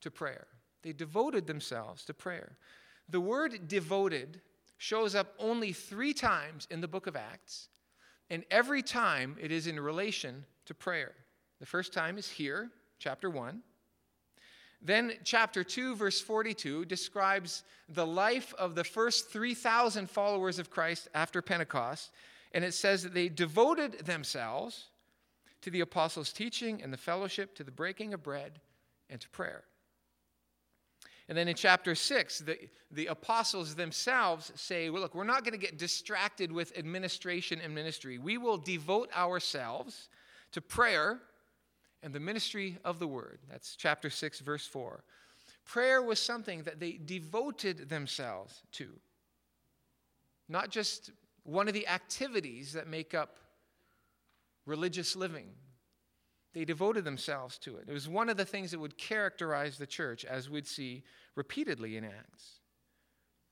to 0.00 0.10
prayer. 0.10 0.46
They 0.82 0.92
devoted 0.92 1.46
themselves 1.46 2.04
to 2.04 2.14
prayer. 2.14 2.56
The 3.08 3.20
word 3.20 3.68
devoted 3.68 4.40
shows 4.78 5.14
up 5.14 5.34
only 5.38 5.72
three 5.72 6.12
times 6.12 6.66
in 6.70 6.80
the 6.80 6.88
book 6.88 7.06
of 7.06 7.16
Acts, 7.16 7.68
and 8.30 8.44
every 8.50 8.82
time 8.82 9.36
it 9.40 9.50
is 9.50 9.66
in 9.66 9.78
relation 9.80 10.44
to 10.66 10.74
prayer. 10.74 11.12
The 11.60 11.66
first 11.66 11.92
time 11.92 12.18
is 12.18 12.28
here, 12.28 12.70
chapter 12.98 13.30
1. 13.30 13.62
Then, 14.82 15.14
chapter 15.24 15.64
2, 15.64 15.96
verse 15.96 16.20
42, 16.20 16.84
describes 16.84 17.64
the 17.88 18.06
life 18.06 18.54
of 18.58 18.74
the 18.74 18.84
first 18.84 19.30
3,000 19.30 20.08
followers 20.08 20.58
of 20.58 20.70
Christ 20.70 21.08
after 21.14 21.42
Pentecost. 21.42 22.10
And 22.52 22.64
it 22.64 22.74
says 22.74 23.02
that 23.02 23.14
they 23.14 23.28
devoted 23.28 24.06
themselves 24.06 24.86
to 25.62 25.70
the 25.70 25.80
apostles' 25.80 26.32
teaching 26.32 26.82
and 26.82 26.92
the 26.92 26.98
fellowship, 26.98 27.54
to 27.56 27.64
the 27.64 27.70
breaking 27.70 28.14
of 28.14 28.22
bread, 28.22 28.60
and 29.10 29.20
to 29.20 29.28
prayer. 29.30 29.64
And 31.28 31.36
then 31.36 31.48
in 31.48 31.56
chapter 31.56 31.94
6, 31.94 32.38
the, 32.40 32.56
the 32.92 33.06
apostles 33.06 33.74
themselves 33.74 34.52
say, 34.54 34.90
well, 34.90 35.02
look, 35.02 35.14
we're 35.14 35.24
not 35.24 35.42
going 35.42 35.58
to 35.58 35.66
get 35.66 35.76
distracted 35.76 36.52
with 36.52 36.76
administration 36.78 37.60
and 37.60 37.74
ministry. 37.74 38.18
We 38.18 38.38
will 38.38 38.58
devote 38.58 39.10
ourselves 39.16 40.08
to 40.52 40.60
prayer 40.60 41.18
and 42.02 42.12
the 42.12 42.20
ministry 42.20 42.78
of 42.84 42.98
the 42.98 43.06
word. 43.06 43.38
That's 43.50 43.76
chapter 43.76 44.10
6, 44.10 44.40
verse 44.40 44.66
4. 44.66 45.04
Prayer 45.64 46.02
was 46.02 46.20
something 46.20 46.62
that 46.62 46.78
they 46.78 46.92
devoted 47.04 47.88
themselves 47.88 48.62
to, 48.72 48.88
not 50.48 50.70
just 50.70 51.10
one 51.42 51.68
of 51.68 51.74
the 51.74 51.88
activities 51.88 52.72
that 52.72 52.88
make 52.88 53.14
up 53.14 53.38
religious 54.64 55.16
living. 55.16 55.48
They 56.54 56.64
devoted 56.64 57.04
themselves 57.04 57.58
to 57.58 57.76
it. 57.76 57.84
It 57.88 57.92
was 57.92 58.08
one 58.08 58.28
of 58.28 58.36
the 58.36 58.44
things 58.44 58.70
that 58.70 58.78
would 58.78 58.96
characterize 58.96 59.76
the 59.76 59.86
church, 59.86 60.24
as 60.24 60.48
we'd 60.48 60.66
see 60.66 61.02
repeatedly 61.34 61.96
in 61.96 62.04
Acts. 62.04 62.60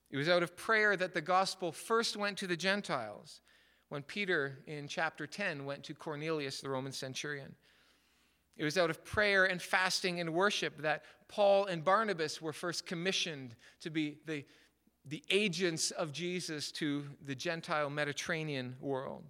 It 0.09 0.17
was 0.17 0.29
out 0.29 0.43
of 0.43 0.55
prayer 0.55 0.95
that 0.95 1.13
the 1.13 1.21
gospel 1.21 1.71
first 1.71 2.15
went 2.15 2.37
to 2.37 2.47
the 2.47 2.57
Gentiles 2.57 3.41
when 3.89 4.01
Peter 4.01 4.59
in 4.65 4.87
chapter 4.87 5.27
10 5.27 5.65
went 5.65 5.83
to 5.83 5.93
Cornelius, 5.93 6.61
the 6.61 6.69
Roman 6.69 6.91
centurion. 6.91 7.55
It 8.57 8.63
was 8.63 8.77
out 8.77 8.89
of 8.89 9.03
prayer 9.03 9.45
and 9.45 9.61
fasting 9.61 10.19
and 10.19 10.33
worship 10.33 10.81
that 10.81 11.03
Paul 11.27 11.65
and 11.65 11.83
Barnabas 11.83 12.41
were 12.41 12.53
first 12.53 12.85
commissioned 12.85 13.55
to 13.81 13.89
be 13.89 14.17
the, 14.25 14.45
the 15.05 15.23
agents 15.29 15.91
of 15.91 16.13
Jesus 16.13 16.71
to 16.73 17.03
the 17.25 17.35
Gentile 17.35 17.89
Mediterranean 17.89 18.75
world 18.79 19.23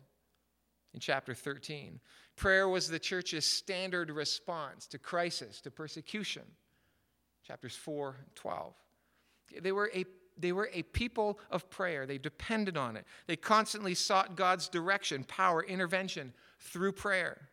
in 0.93 0.99
chapter 0.99 1.33
13. 1.33 1.99
Prayer 2.35 2.67
was 2.67 2.87
the 2.87 2.99
church's 2.99 3.45
standard 3.45 4.11
response 4.11 4.87
to 4.87 4.99
crisis, 4.99 5.61
to 5.61 5.71
persecution, 5.71 6.43
chapters 7.45 7.75
4 7.75 8.15
and 8.19 8.35
12. 8.35 8.73
They 9.61 9.71
were 9.71 9.91
a 9.93 10.05
they 10.37 10.51
were 10.51 10.69
a 10.73 10.83
people 10.83 11.39
of 11.49 11.69
prayer. 11.69 12.05
They 12.05 12.17
depended 12.17 12.75
on 12.75 12.97
it. 12.97 13.05
They 13.25 13.37
constantly 13.37 13.95
sought 13.95 14.35
God's 14.35 14.67
direction, 14.67 15.23
power, 15.23 15.63
intervention 15.63 16.33
through 16.59 16.91
prayer. 16.91 17.47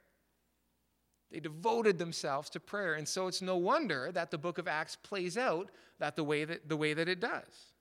They 1.33 1.41
devoted 1.41 1.99
themselves 1.99 2.51
to 2.51 2.61
prayer. 2.61 2.95
And 2.95 3.09
so 3.09 3.27
it's 3.27 3.41
no 3.41 3.57
wonder 3.57 4.13
that 4.13 4.31
the 4.31 4.39
book 4.39 4.59
of 4.59 4.69
Acts 4.69 4.97
plays 4.97 5.39
out 5.39 5.71
that 5.99 6.15
the 6.15 6.25
way 6.25 6.45
that, 6.45 6.69
the 6.69 6.77
way 6.77 6.93
that 6.93 7.09
it 7.09 7.21
does. 7.21 7.73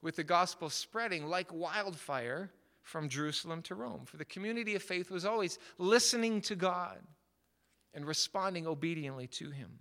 With 0.00 0.16
the 0.16 0.24
gospel 0.24 0.70
spreading 0.70 1.26
like 1.26 1.52
wildfire 1.52 2.50
from 2.82 3.10
Jerusalem 3.10 3.60
to 3.62 3.74
Rome. 3.74 4.06
For 4.06 4.16
the 4.16 4.24
community 4.24 4.74
of 4.74 4.82
faith 4.82 5.10
was 5.10 5.26
always 5.26 5.58
listening 5.76 6.40
to 6.42 6.56
God 6.56 6.98
and 7.92 8.06
responding 8.06 8.66
obediently 8.66 9.26
to 9.26 9.50
Him. 9.50 9.80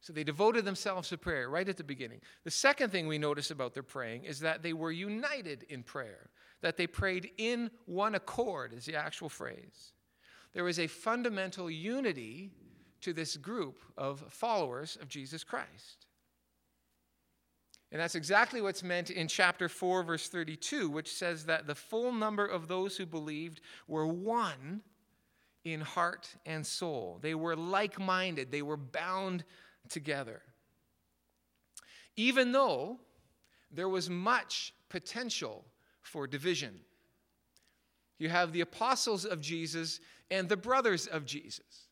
So 0.00 0.12
they 0.12 0.24
devoted 0.24 0.64
themselves 0.64 1.10
to 1.10 1.18
prayer 1.18 1.48
right 1.48 1.68
at 1.68 1.76
the 1.76 1.84
beginning. 1.84 2.22
The 2.42 2.50
second 2.50 2.90
thing 2.90 3.06
we 3.06 3.18
notice 3.18 3.52
about 3.52 3.72
their 3.72 3.84
praying 3.84 4.24
is 4.24 4.40
that 4.40 4.62
they 4.62 4.72
were 4.72 4.90
united 4.90 5.62
in 5.68 5.84
prayer, 5.84 6.30
that 6.60 6.76
they 6.76 6.88
prayed 6.88 7.30
in 7.38 7.70
one 7.84 8.16
accord, 8.16 8.72
is 8.72 8.84
the 8.84 8.96
actual 8.96 9.28
phrase. 9.28 9.92
There 10.52 10.64
was 10.64 10.78
a 10.78 10.86
fundamental 10.86 11.70
unity 11.70 12.50
to 13.00 13.12
this 13.12 13.36
group 13.36 13.78
of 13.96 14.20
followers 14.28 14.96
of 15.00 15.08
Jesus 15.08 15.44
Christ. 15.44 16.06
And 17.90 18.00
that's 18.00 18.14
exactly 18.14 18.62
what's 18.62 18.82
meant 18.82 19.10
in 19.10 19.28
chapter 19.28 19.68
4, 19.68 20.02
verse 20.02 20.28
32, 20.28 20.88
which 20.88 21.12
says 21.12 21.44
that 21.44 21.66
the 21.66 21.74
full 21.74 22.12
number 22.12 22.46
of 22.46 22.66
those 22.66 22.96
who 22.96 23.04
believed 23.04 23.60
were 23.86 24.06
one 24.06 24.80
in 25.64 25.80
heart 25.80 26.34
and 26.46 26.66
soul. 26.66 27.18
They 27.20 27.34
were 27.34 27.54
like 27.54 28.00
minded, 28.00 28.50
they 28.50 28.62
were 28.62 28.78
bound 28.78 29.44
together. 29.90 30.40
Even 32.16 32.52
though 32.52 32.98
there 33.70 33.88
was 33.88 34.08
much 34.08 34.74
potential 34.88 35.64
for 36.02 36.26
division. 36.26 36.80
You 38.22 38.28
have 38.28 38.52
the 38.52 38.60
apostles 38.60 39.24
of 39.24 39.40
Jesus 39.40 39.98
and 40.30 40.48
the 40.48 40.56
brothers 40.56 41.08
of 41.08 41.26
Jesus. 41.26 41.88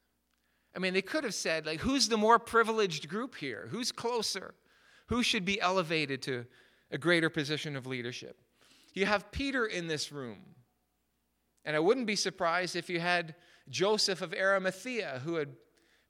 I 0.77 0.79
mean, 0.79 0.95
they 0.95 1.03
could 1.03 1.25
have 1.25 1.35
said, 1.35 1.67
like, 1.67 1.81
who's 1.81 2.09
the 2.09 2.17
more 2.17 2.39
privileged 2.39 3.09
group 3.09 3.35
here? 3.35 3.67
Who's 3.73 3.91
closer? 3.91 4.55
Who 5.09 5.25
should 5.25 5.45
be 5.45 5.61
elevated 5.61 6.23
to 6.23 6.47
a 6.93 6.99
greater 6.99 7.31
position 7.31 7.75
of 7.75 7.85
leadership? 7.85 8.41
You 8.95 9.07
have 9.07 9.33
Peter 9.33 9.67
in 9.67 9.89
this 9.89 10.13
room. 10.13 10.39
And 11.65 11.75
I 11.75 11.81
wouldn't 11.81 12.07
be 12.07 12.15
surprised 12.15 12.77
if 12.77 12.89
you 12.89 13.01
had 13.01 13.35
Joseph 13.69 14.23
of 14.23 14.33
Arimathea, 14.33 15.23
who 15.25 15.35
had, 15.35 15.49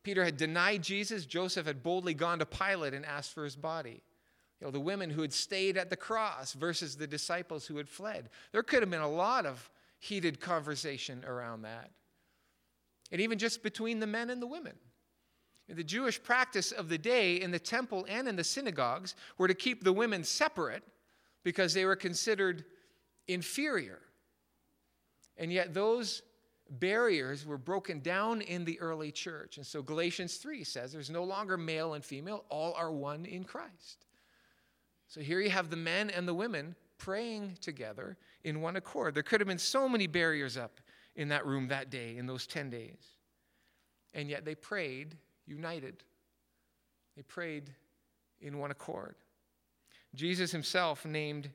Peter 0.02 0.22
had 0.22 0.36
denied 0.36 0.82
Jesus. 0.82 1.24
Joseph 1.24 1.66
had 1.66 1.82
boldly 1.82 2.12
gone 2.12 2.40
to 2.40 2.46
Pilate 2.46 2.92
and 2.92 3.06
asked 3.06 3.32
for 3.32 3.44
his 3.44 3.56
body. 3.56 4.02
You 4.60 4.66
know, 4.66 4.70
the 4.70 4.80
women 4.80 5.08
who 5.08 5.22
had 5.22 5.32
stayed 5.32 5.78
at 5.78 5.88
the 5.88 5.96
cross 5.96 6.52
versus 6.52 6.94
the 6.94 7.06
disciples 7.06 7.66
who 7.66 7.78
had 7.78 7.88
fled. 7.88 8.28
There 8.52 8.62
could 8.62 8.82
have 8.82 8.90
been 8.90 9.00
a 9.00 9.08
lot 9.08 9.46
of 9.46 9.70
heated 10.00 10.40
conversation 10.40 11.24
around 11.26 11.62
that. 11.62 11.90
And 13.12 13.20
even 13.20 13.38
just 13.38 13.62
between 13.62 14.00
the 14.00 14.06
men 14.06 14.30
and 14.30 14.42
the 14.42 14.46
women. 14.46 14.74
The 15.68 15.84
Jewish 15.84 16.20
practice 16.20 16.72
of 16.72 16.88
the 16.88 16.98
day 16.98 17.40
in 17.40 17.52
the 17.52 17.58
temple 17.58 18.04
and 18.08 18.26
in 18.26 18.34
the 18.34 18.42
synagogues 18.42 19.14
were 19.38 19.46
to 19.46 19.54
keep 19.54 19.84
the 19.84 19.92
women 19.92 20.24
separate 20.24 20.82
because 21.44 21.74
they 21.74 21.84
were 21.84 21.94
considered 21.94 22.64
inferior. 23.28 24.00
And 25.36 25.52
yet, 25.52 25.72
those 25.72 26.22
barriers 26.68 27.46
were 27.46 27.56
broken 27.58 28.00
down 28.00 28.40
in 28.40 28.64
the 28.64 28.80
early 28.80 29.12
church. 29.12 29.58
And 29.58 29.66
so, 29.66 29.80
Galatians 29.80 30.36
3 30.36 30.64
says 30.64 30.92
there's 30.92 31.08
no 31.08 31.24
longer 31.24 31.56
male 31.56 31.94
and 31.94 32.04
female, 32.04 32.44
all 32.48 32.74
are 32.74 32.90
one 32.90 33.24
in 33.24 33.44
Christ. 33.44 34.06
So, 35.06 35.20
here 35.20 35.40
you 35.40 35.50
have 35.50 35.70
the 35.70 35.76
men 35.76 36.10
and 36.10 36.26
the 36.26 36.34
women 36.34 36.74
praying 37.00 37.56
together 37.60 38.16
in 38.44 38.60
one 38.60 38.76
accord. 38.76 39.14
There 39.14 39.24
could 39.24 39.40
have 39.40 39.48
been 39.48 39.58
so 39.58 39.88
many 39.88 40.06
barriers 40.06 40.56
up 40.56 40.80
in 41.16 41.28
that 41.30 41.44
room 41.44 41.66
that 41.68 41.90
day, 41.90 42.16
in 42.16 42.26
those 42.26 42.46
10 42.46 42.70
days. 42.70 43.16
And 44.14 44.28
yet, 44.28 44.44
they 44.44 44.54
prayed 44.54 45.16
united. 45.46 46.04
They 47.16 47.22
prayed 47.22 47.70
in 48.40 48.58
one 48.58 48.70
accord. 48.70 49.16
Jesus 50.14 50.52
himself 50.52 51.04
named 51.04 51.50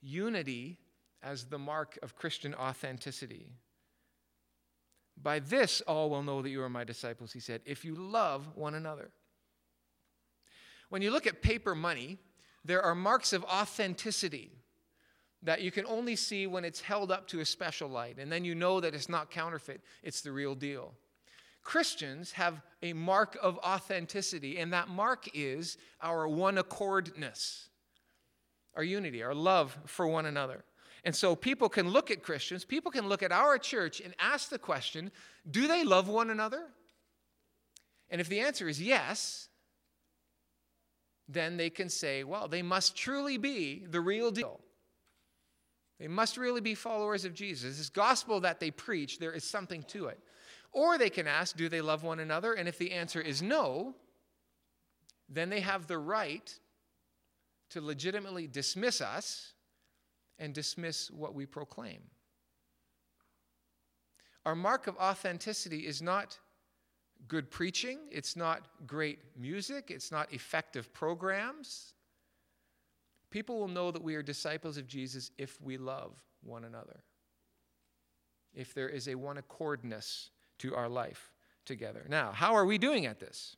unity 0.00 0.78
as 1.22 1.44
the 1.44 1.58
mark 1.58 1.98
of 2.02 2.16
Christian 2.16 2.54
authenticity. 2.54 3.50
By 5.20 5.38
this, 5.38 5.80
all 5.82 6.10
will 6.10 6.22
know 6.22 6.42
that 6.42 6.50
you 6.50 6.62
are 6.62 6.68
my 6.68 6.84
disciples, 6.84 7.32
he 7.32 7.40
said, 7.40 7.60
if 7.64 7.84
you 7.84 7.94
love 7.94 8.48
one 8.54 8.74
another. 8.74 9.10
When 10.88 11.02
you 11.02 11.10
look 11.10 11.26
at 11.26 11.42
paper 11.42 11.74
money, 11.74 12.18
there 12.64 12.82
are 12.82 12.94
marks 12.94 13.32
of 13.32 13.44
authenticity 13.44 14.52
that 15.42 15.60
you 15.60 15.70
can 15.70 15.86
only 15.86 16.16
see 16.16 16.46
when 16.46 16.64
it's 16.64 16.80
held 16.80 17.10
up 17.10 17.26
to 17.28 17.40
a 17.40 17.44
special 17.44 17.88
light, 17.88 18.18
and 18.18 18.30
then 18.30 18.44
you 18.44 18.54
know 18.54 18.80
that 18.80 18.94
it's 18.94 19.08
not 19.08 19.30
counterfeit, 19.30 19.80
it's 20.02 20.20
the 20.20 20.32
real 20.32 20.54
deal. 20.54 20.94
Christians 21.62 22.32
have 22.32 22.60
a 22.82 22.92
mark 22.92 23.36
of 23.40 23.58
authenticity, 23.58 24.58
and 24.58 24.72
that 24.72 24.88
mark 24.88 25.28
is 25.34 25.78
our 26.00 26.26
one 26.28 26.58
accordness, 26.58 27.68
our 28.74 28.82
unity, 28.82 29.22
our 29.22 29.34
love 29.34 29.76
for 29.86 30.06
one 30.06 30.26
another. 30.26 30.64
And 31.04 31.14
so 31.14 31.34
people 31.34 31.68
can 31.68 31.88
look 31.88 32.10
at 32.10 32.22
Christians, 32.22 32.64
people 32.64 32.92
can 32.92 33.08
look 33.08 33.22
at 33.22 33.32
our 33.32 33.58
church 33.58 34.00
and 34.00 34.14
ask 34.18 34.48
the 34.48 34.58
question 34.58 35.10
do 35.50 35.66
they 35.66 35.82
love 35.82 36.08
one 36.08 36.30
another? 36.30 36.62
And 38.10 38.20
if 38.20 38.28
the 38.28 38.40
answer 38.40 38.68
is 38.68 38.80
yes, 38.80 39.48
then 41.28 41.56
they 41.56 41.70
can 41.70 41.88
say, 41.88 42.24
well, 42.24 42.46
they 42.46 42.62
must 42.62 42.96
truly 42.96 43.38
be 43.38 43.84
the 43.88 44.00
real 44.00 44.30
deal. 44.30 44.60
They 46.02 46.08
must 46.08 46.36
really 46.36 46.60
be 46.60 46.74
followers 46.74 47.24
of 47.24 47.32
Jesus. 47.32 47.78
This 47.78 47.88
gospel 47.88 48.40
that 48.40 48.58
they 48.58 48.72
preach, 48.72 49.20
there 49.20 49.30
is 49.30 49.44
something 49.44 49.84
to 49.84 50.06
it. 50.06 50.18
Or 50.72 50.98
they 50.98 51.10
can 51.10 51.28
ask, 51.28 51.56
do 51.56 51.68
they 51.68 51.80
love 51.80 52.02
one 52.02 52.18
another? 52.18 52.54
And 52.54 52.68
if 52.68 52.76
the 52.76 52.90
answer 52.90 53.20
is 53.20 53.40
no, 53.40 53.94
then 55.28 55.48
they 55.48 55.60
have 55.60 55.86
the 55.86 55.98
right 55.98 56.52
to 57.70 57.80
legitimately 57.80 58.48
dismiss 58.48 59.00
us 59.00 59.52
and 60.40 60.52
dismiss 60.52 61.08
what 61.08 61.36
we 61.36 61.46
proclaim. 61.46 62.00
Our 64.44 64.56
mark 64.56 64.88
of 64.88 64.96
authenticity 64.96 65.86
is 65.86 66.02
not 66.02 66.36
good 67.28 67.48
preaching, 67.48 68.00
it's 68.10 68.34
not 68.34 68.66
great 68.88 69.20
music, 69.38 69.92
it's 69.92 70.10
not 70.10 70.32
effective 70.32 70.92
programs. 70.92 71.94
People 73.32 73.58
will 73.58 73.68
know 73.68 73.90
that 73.90 74.02
we 74.02 74.14
are 74.14 74.22
disciples 74.22 74.76
of 74.76 74.86
Jesus 74.86 75.30
if 75.38 75.58
we 75.60 75.78
love 75.78 76.12
one 76.44 76.64
another, 76.64 77.02
if 78.54 78.74
there 78.74 78.90
is 78.90 79.08
a 79.08 79.14
one 79.14 79.38
accordness 79.38 80.30
to 80.58 80.76
our 80.76 80.88
life 80.88 81.32
together. 81.64 82.04
Now, 82.08 82.30
how 82.30 82.54
are 82.54 82.66
we 82.66 82.76
doing 82.76 83.06
at 83.06 83.18
this? 83.18 83.56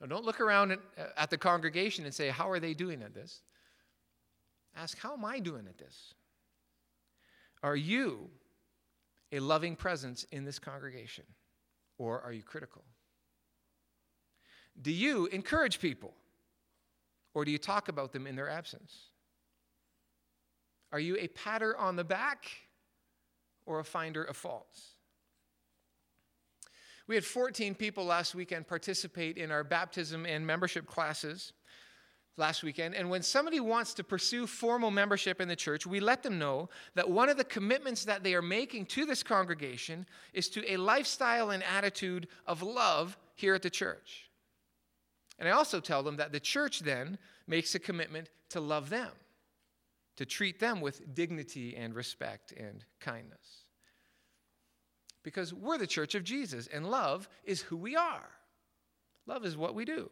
Now, 0.00 0.06
don't 0.06 0.24
look 0.24 0.40
around 0.40 0.70
at, 0.70 0.80
at 1.16 1.30
the 1.30 1.36
congregation 1.36 2.04
and 2.04 2.14
say, 2.14 2.28
How 2.28 2.48
are 2.48 2.60
they 2.60 2.72
doing 2.72 3.02
at 3.02 3.14
this? 3.14 3.42
Ask, 4.76 4.96
How 4.98 5.14
am 5.14 5.24
I 5.24 5.40
doing 5.40 5.66
at 5.68 5.76
this? 5.76 6.14
Are 7.64 7.76
you 7.76 8.30
a 9.32 9.40
loving 9.40 9.74
presence 9.74 10.24
in 10.30 10.44
this 10.44 10.60
congregation, 10.60 11.24
or 11.98 12.20
are 12.20 12.32
you 12.32 12.44
critical? 12.44 12.84
Do 14.80 14.92
you 14.92 15.26
encourage 15.26 15.80
people, 15.80 16.14
or 17.34 17.44
do 17.44 17.50
you 17.50 17.58
talk 17.58 17.88
about 17.88 18.12
them 18.12 18.26
in 18.26 18.36
their 18.36 18.48
absence? 18.48 18.96
Are 20.92 21.00
you 21.00 21.16
a 21.18 21.28
patter 21.28 21.76
on 21.76 21.96
the 21.96 22.04
back? 22.04 22.50
or 23.70 23.78
a 23.78 23.84
finder 23.84 24.24
of 24.24 24.36
faults. 24.36 24.94
We 27.06 27.14
had 27.14 27.24
14 27.24 27.74
people 27.74 28.04
last 28.04 28.34
weekend 28.34 28.68
participate 28.68 29.36
in 29.36 29.50
our 29.50 29.64
baptism 29.64 30.26
and 30.26 30.46
membership 30.46 30.86
classes 30.86 31.52
last 32.36 32.62
weekend. 32.62 32.94
And 32.94 33.10
when 33.10 33.22
somebody 33.22 33.60
wants 33.60 33.94
to 33.94 34.04
pursue 34.04 34.46
formal 34.46 34.90
membership 34.90 35.40
in 35.40 35.48
the 35.48 35.56
church, 35.56 35.86
we 35.86 36.00
let 36.00 36.22
them 36.22 36.38
know 36.38 36.68
that 36.94 37.08
one 37.08 37.28
of 37.28 37.36
the 37.36 37.44
commitments 37.44 38.04
that 38.04 38.22
they 38.22 38.34
are 38.34 38.42
making 38.42 38.86
to 38.86 39.04
this 39.06 39.22
congregation 39.22 40.06
is 40.32 40.48
to 40.50 40.72
a 40.72 40.76
lifestyle 40.76 41.50
and 41.50 41.62
attitude 41.64 42.28
of 42.46 42.62
love 42.62 43.16
here 43.34 43.54
at 43.54 43.62
the 43.62 43.70
church. 43.70 44.29
And 45.40 45.48
I 45.48 45.52
also 45.52 45.80
tell 45.80 46.04
them 46.04 46.18
that 46.18 46.30
the 46.30 46.38
church 46.38 46.80
then 46.80 47.18
makes 47.48 47.74
a 47.74 47.80
commitment 47.80 48.30
to 48.50 48.60
love 48.60 48.90
them, 48.90 49.10
to 50.16 50.24
treat 50.24 50.60
them 50.60 50.80
with 50.80 51.14
dignity 51.14 51.74
and 51.76 51.94
respect 51.94 52.52
and 52.52 52.84
kindness 53.00 53.64
because 55.22 55.52
we're 55.52 55.78
the 55.78 55.86
church 55.86 56.14
of 56.14 56.24
Jesus, 56.24 56.66
and 56.66 56.90
love 56.90 57.28
is 57.44 57.60
who 57.60 57.76
we 57.76 57.96
are. 57.96 58.28
Love 59.26 59.44
is 59.44 59.56
what 59.56 59.74
we 59.74 59.84
do. 59.84 60.10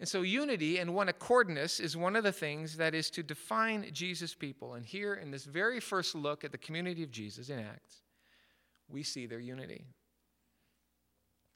And 0.00 0.08
so, 0.08 0.22
unity 0.22 0.78
and 0.78 0.94
one 0.94 1.08
accordness 1.08 1.80
is 1.80 1.96
one 1.96 2.14
of 2.14 2.22
the 2.22 2.32
things 2.32 2.76
that 2.76 2.94
is 2.94 3.10
to 3.10 3.22
define 3.22 3.90
Jesus' 3.92 4.34
people. 4.34 4.74
And 4.74 4.86
here, 4.86 5.14
in 5.14 5.30
this 5.30 5.44
very 5.44 5.80
first 5.80 6.14
look 6.14 6.44
at 6.44 6.52
the 6.52 6.58
community 6.58 7.02
of 7.02 7.10
Jesus 7.10 7.48
in 7.48 7.58
Acts, 7.58 8.02
we 8.88 9.02
see 9.02 9.26
their 9.26 9.40
unity. 9.40 9.84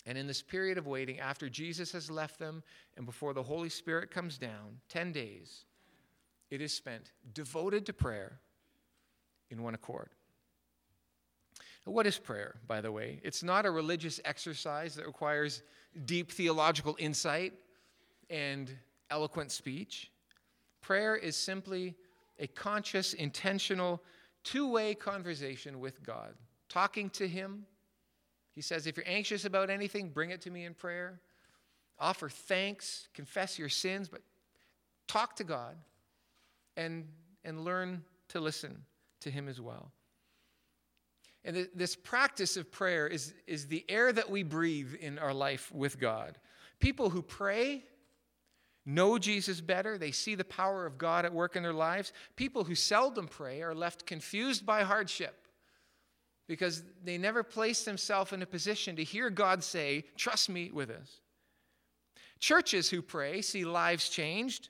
And 0.05 0.19
in 0.19 0.27
this 0.27 0.43
period 0.43 0.79
of 0.79 0.87
waiting, 0.87 1.21
after 1.21 1.49
Jesus 1.49 1.93
has 1.93 2.11
left 2.11 2.39
them 2.39 2.63
and 2.97 3.07
before 3.07 3.35
the 3.35 3.43
Holy 3.43 3.69
Spirit 3.69 4.11
comes 4.11 4.37
down, 4.37 4.81
10 4.89 5.13
days, 5.13 5.65
it 6.51 6.61
is 6.61 6.73
spent 6.73 7.13
devoted 7.35 7.87
to 7.87 7.93
prayer 7.93 8.41
in 9.51 9.63
one 9.63 9.75
accord. 9.75 10.11
What 11.85 12.07
is 12.07 12.19
prayer, 12.19 12.57
by 12.67 12.81
the 12.81 12.93
way? 12.93 13.21
It's 13.25 13.43
not 13.43 13.67
a 13.67 13.71
religious 13.71 14.21
exercise 14.25 14.95
that 14.95 15.07
requires 15.07 15.63
deep 16.05 16.31
theological 16.31 16.97
insight 16.99 17.55
and 18.31 18.71
eloquent 19.11 19.51
speech. 19.51 20.11
Prayer 20.81 21.17
is 21.17 21.37
simply 21.37 21.97
a 22.39 22.47
conscious, 22.47 23.15
intentional, 23.15 24.03
two 24.45 24.71
way 24.71 24.95
conversation 24.95 25.81
with 25.81 26.03
God, 26.03 26.35
talking 26.69 27.11
to 27.11 27.27
Him. 27.27 27.67
He 28.55 28.61
says, 28.61 28.87
If 28.87 28.97
you're 28.97 29.09
anxious 29.09 29.45
about 29.45 29.71
anything, 29.71 30.11
bring 30.11 30.31
it 30.31 30.43
to 30.43 30.51
me 30.51 30.65
in 30.65 30.75
prayer. 30.75 31.21
Offer 31.99 32.29
thanks, 32.29 33.09
confess 33.15 33.59
your 33.59 33.69
sins, 33.69 34.09
but 34.09 34.23
talk 35.07 35.37
to 35.37 35.45
God 35.45 35.77
and, 36.77 37.07
and 37.45 37.65
learn 37.65 38.03
to 38.29 38.41
listen 38.41 38.85
to 39.21 39.31
Him 39.31 39.49
as 39.49 39.61
well. 39.61 39.93
And 41.45 41.69
this 41.75 41.97
practice 41.97 42.57
of 42.57 42.71
prayer 42.71 43.07
is, 43.07 43.35
is 43.47 43.67
the 43.67 43.85
air 43.89 44.13
that 44.13 44.31
we 44.31 44.43
breathe 44.43 44.95
in 44.95 45.19
our 45.19 45.35
life 45.35 45.73
with 45.73 45.99
God. 45.99 46.39
People 46.79 47.11
who 47.11 47.21
pray 47.21 47.83
know 48.85 49.19
Jesus 49.19 49.61
better, 49.61 49.99
they 49.99 50.13
see 50.13 50.35
the 50.35 50.45
power 50.45 50.87
of 50.87 50.99
God 50.99 51.25
at 51.25 51.33
work 51.33 51.57
in 51.57 51.63
their 51.63 51.73
lives. 51.73 52.13
People 52.37 52.65
who 52.65 52.75
seldom 52.75 53.27
pray 53.27 53.63
are 53.63 53.75
left 53.75 54.07
confused 54.07 54.65
by 54.65 54.83
hardship 54.83 55.42
because 56.49 56.83
they 57.05 57.19
never 57.19 57.43
place 57.43 57.85
themselves 57.85 58.33
in 58.33 58.43
a 58.43 58.47
position 58.47 58.97
to 58.97 59.05
hear 59.05 59.31
God 59.31 59.63
say, 59.63 60.05
Trust 60.17 60.49
me 60.49 60.71
with 60.73 60.89
this. 60.89 61.21
Churches 62.41 62.91
who 62.91 63.03
pray 63.03 63.43
see 63.43 63.65
lives 63.65 64.09
changed. 64.09 64.69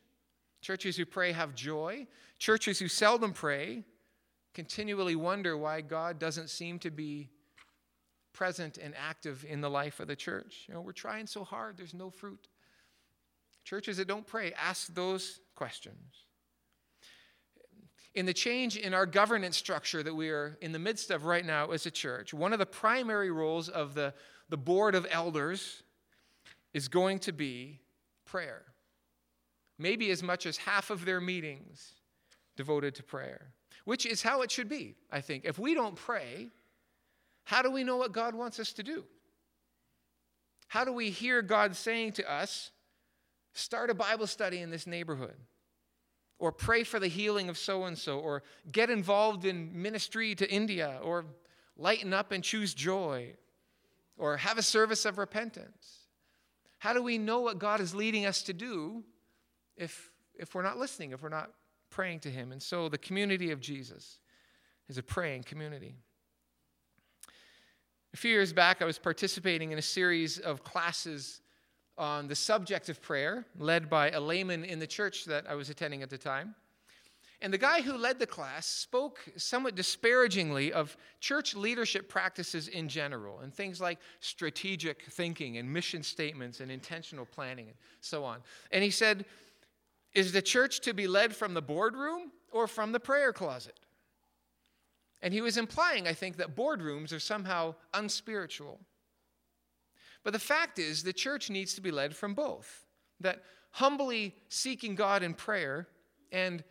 Churches 0.61 0.97
who 0.97 1.07
pray 1.07 1.33
have 1.33 1.55
joy. 1.55 2.07
Churches 2.39 2.79
who 2.79 2.89
seldom 2.89 3.33
pray 3.33 3.85
continually 4.55 5.17
wonder 5.17 5.57
why 5.57 5.81
God 5.81 6.19
doesn't 6.19 6.51
seem 6.51 6.79
to 6.81 6.91
be 6.91 7.31
present 8.33 8.79
and 8.79 8.95
active 8.97 9.45
in 9.49 9.61
the 9.61 9.71
life 9.71 10.01
of 10.01 10.09
the 10.09 10.17
church. 10.17 10.67
You 10.69 10.75
know, 10.75 10.81
we're 10.81 10.93
trying 10.93 11.27
so 11.27 11.45
hard, 11.45 11.77
there's 11.77 11.95
no 11.95 12.11
fruit. 12.11 12.49
Churches 13.65 13.97
that 13.99 14.09
don't 14.09 14.27
pray 14.27 14.53
ask 14.53 14.93
those 14.95 15.41
questions. 15.55 16.27
In 18.15 18.27
the 18.27 18.35
change 18.35 18.77
in 18.77 18.93
our 18.93 19.07
governance 19.07 19.57
structure 19.57 20.03
that 20.03 20.15
we 20.15 20.29
are 20.29 20.59
in 20.61 20.73
the 20.73 20.79
midst 20.79 21.11
of 21.11 21.25
right 21.25 21.45
now 21.45 21.71
as 21.71 21.87
a 21.87 21.91
church, 21.91 22.35
one 22.35 22.53
of 22.53 22.59
the 22.59 22.67
primary 22.67 23.31
roles 23.31 23.69
of 23.69 23.95
the, 23.95 24.13
the 24.49 24.59
board 24.59 24.95
of 24.95 25.07
elders 25.11 25.83
is 26.75 26.89
going 26.89 27.19
to 27.21 27.33
be 27.33 27.81
prayer. 28.27 28.63
Maybe 29.79 30.11
as 30.11 30.23
much 30.23 30.45
as 30.45 30.59
half 30.59 30.91
of 30.91 31.05
their 31.05 31.21
meetings 31.21 31.95
devoted 32.57 32.95
to 32.97 33.03
prayer 33.03 33.53
which 33.85 34.07
is 34.07 34.23
how 34.23 34.43
it 34.43 34.51
should 34.51 34.69
be, 34.69 34.95
I 35.11 35.21
think. 35.21 35.45
If 35.45 35.59
we 35.59 35.75
don't 35.75 35.97
pray, 35.97 36.49
how 37.45 37.63
do 37.63 37.71
we 37.71 37.85
know 37.85 37.97
what 37.97 38.13
God 38.13 38.35
wants 38.35 38.61
us 38.61 38.73
to 38.75 38.83
do? 38.83 39.05
How 40.69 40.85
do 40.85 40.93
we 40.93 41.11
hear 41.11 41.43
God 41.43 41.77
saying 41.77 42.13
to 42.13 42.33
us, 42.33 42.71
start 43.53 43.91
a 43.91 43.95
Bible 43.95 44.27
study 44.27 44.59
in 44.59 44.71
this 44.71 44.87
neighborhood? 44.87 45.37
Or 46.43 46.51
pray 46.51 46.83
for 46.83 46.99
the 46.99 47.07
healing 47.07 47.49
of 47.49 47.57
so 47.57 47.85
and 47.85 47.97
so, 47.97 48.19
or 48.19 48.43
get 48.73 48.91
involved 48.91 49.45
in 49.45 49.71
ministry 49.81 50.35
to 50.35 50.53
India, 50.53 50.99
or 51.01 51.25
lighten 51.77 52.13
up 52.13 52.33
and 52.33 52.43
choose 52.43 52.75
joy, 52.75 53.35
or 54.19 54.39
have 54.39 54.59
a 54.59 54.63
service 54.63 55.05
of 55.05 55.19
repentance. 55.19 56.09
How 56.79 56.95
do 56.95 57.01
we 57.01 57.17
know 57.17 57.43
what 57.43 57.61
God 57.61 57.81
is 57.81 57.95
leading 57.95 58.27
us 58.27 58.43
to 58.43 58.53
do 58.53 59.05
if, 59.77 60.11
if 60.35 60.53
we're 60.53 60.65
not 60.65 60.79
listening, 60.79 61.13
if 61.13 61.23
we're 61.23 61.29
not 61.29 61.53
praying 61.91 62.19
to 62.21 62.29
Him? 62.29 62.51
And 62.51 62.61
so 62.61 62.89
the 62.89 62.99
community 62.99 63.53
of 63.53 63.61
Jesus 63.61 64.19
is 64.89 64.99
a 64.99 65.03
praying 65.03 65.45
community. 65.45 65.95
A 68.15 68.17
few 68.17 68.33
years 68.33 68.53
back, 68.53 68.83
I 68.83 68.85
was 68.85 68.99
participating 68.99 69.71
in 69.71 69.79
a 69.79 69.83
series 69.83 70.41
of 70.41 70.65
classes 70.65 71.41
on 71.99 72.29
the 72.29 72.35
subject 72.35 72.89
of 72.89 73.03
prayer, 73.03 73.45
led 73.59 73.91
by 73.91 74.11
a 74.11 74.21
layman 74.21 74.65
in 74.65 74.79
the 74.79 74.87
church 74.87 75.25
that 75.27 75.45
I 75.49 75.55
was 75.55 75.71
attending 75.71 76.03
at 76.03 76.11
the 76.11 76.19
time. 76.19 76.55
And 77.43 77.53
the 77.53 77.59
guy 77.59 77.81
who 77.81 77.95
led 77.97 78.21
the 78.21 78.27
class 78.27 78.67
spoke 78.67 79.19
somewhat 79.37 79.75
disparagingly 79.75 80.73
of 80.73 80.97
church 81.21 81.57
leadership 81.57 82.09
practices 82.09 82.69
in 82.69 82.89
general, 82.89 83.41
and 83.41 83.53
things 83.53 83.81
like 83.81 83.99
strategic 84.21 85.03
thinking 85.11 85.59
and 85.59 85.71
mission 85.71 86.05
statements 86.05 86.61
and 86.61 86.71
intentional 86.71 87.27
planning 87.27 87.67
and 87.67 87.77
so 88.01 88.25
on. 88.25 88.39
And 88.71 88.85
he 88.85 88.91
said, 88.91 89.25
Is 90.15 90.31
the 90.31 90.41
church 90.41 90.81
to 90.83 90.95
be 90.95 91.09
led 91.09 91.35
from 91.35 91.53
the 91.53 91.63
boardroom 91.63 92.31
or 92.53 92.69
from 92.69 92.93
the 92.93 93.01
prayer 93.01 93.33
closet? 93.33 93.79
And 95.21 95.35
he 95.35 95.41
was 95.41 95.57
implying, 95.57 96.07
I 96.07 96.13
think, 96.13 96.37
that 96.37 96.55
boardrooms 96.55 97.13
are 97.13 97.21
somehow 97.21 97.75
unspiritual. 97.93 98.79
But 100.25 100.33
the 100.33 100.39
fact 100.39 100.79
is, 100.79 101.03
the 101.03 101.13
church 101.13 101.51
needs 101.51 101.75
to 101.75 101.81
be 101.81 101.91
led 101.91 102.15
from 102.15 102.35
both. 102.35 102.87
That 103.21 103.43
humbly 103.71 104.35
seeking 104.49 104.95
God 104.95 105.23
in 105.23 105.35
prayer 105.35 105.89
and 106.31 106.63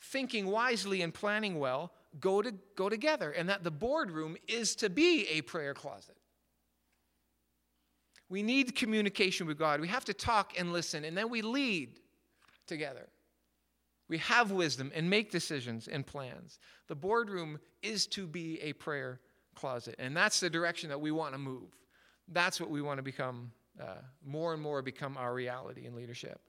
thinking 0.00 0.46
wisely 0.46 1.02
and 1.02 1.12
planning 1.12 1.58
well 1.58 1.92
go, 2.20 2.42
to, 2.42 2.54
go 2.76 2.88
together, 2.88 3.30
and 3.30 3.48
that 3.48 3.64
the 3.64 3.70
boardroom 3.70 4.36
is 4.48 4.74
to 4.76 4.88
be 4.88 5.26
a 5.28 5.42
prayer 5.42 5.74
closet. 5.74 6.16
We 8.28 8.42
need 8.42 8.74
communication 8.74 9.46
with 9.46 9.58
God. 9.58 9.80
We 9.80 9.88
have 9.88 10.04
to 10.06 10.14
talk 10.14 10.54
and 10.58 10.72
listen, 10.72 11.04
and 11.04 11.16
then 11.16 11.30
we 11.30 11.42
lead 11.42 12.00
together. 12.66 13.08
We 14.08 14.18
have 14.18 14.50
wisdom 14.50 14.92
and 14.94 15.10
make 15.10 15.30
decisions 15.30 15.88
and 15.88 16.06
plans. 16.06 16.58
The 16.88 16.94
boardroom 16.94 17.58
is 17.82 18.06
to 18.08 18.26
be 18.26 18.60
a 18.62 18.72
prayer 18.72 19.20
closet, 19.54 19.96
and 19.98 20.16
that's 20.16 20.40
the 20.40 20.50
direction 20.50 20.88
that 20.90 21.00
we 21.00 21.10
want 21.10 21.32
to 21.34 21.38
move. 21.38 21.70
That's 22.28 22.60
what 22.60 22.70
we 22.70 22.82
want 22.82 22.98
to 22.98 23.02
become, 23.02 23.52
uh, 23.80 23.96
more 24.24 24.52
and 24.52 24.62
more 24.62 24.82
become 24.82 25.16
our 25.16 25.32
reality 25.32 25.86
in 25.86 25.94
leadership. 25.94 26.40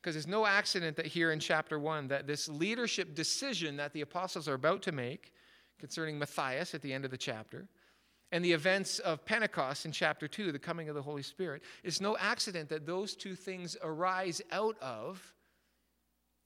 Because 0.00 0.14
there's 0.14 0.26
no 0.26 0.46
accident 0.46 0.96
that 0.96 1.06
here 1.06 1.32
in 1.32 1.40
chapter 1.40 1.78
1 1.78 2.08
that 2.08 2.26
this 2.26 2.48
leadership 2.48 3.14
decision 3.14 3.76
that 3.76 3.92
the 3.92 4.00
apostles 4.00 4.48
are 4.48 4.54
about 4.54 4.82
to 4.82 4.92
make 4.92 5.32
concerning 5.78 6.18
Matthias 6.18 6.74
at 6.74 6.82
the 6.82 6.92
end 6.92 7.04
of 7.04 7.10
the 7.10 7.16
chapter 7.16 7.68
and 8.30 8.44
the 8.44 8.52
events 8.52 8.98
of 8.98 9.24
Pentecost 9.24 9.86
in 9.86 9.92
chapter 9.92 10.28
2, 10.28 10.52
the 10.52 10.58
coming 10.58 10.88
of 10.88 10.94
the 10.94 11.02
Holy 11.02 11.22
Spirit, 11.22 11.62
it's 11.82 12.00
no 12.00 12.16
accident 12.18 12.68
that 12.68 12.86
those 12.86 13.16
two 13.16 13.34
things 13.34 13.76
arise 13.82 14.42
out 14.52 14.76
of 14.80 15.32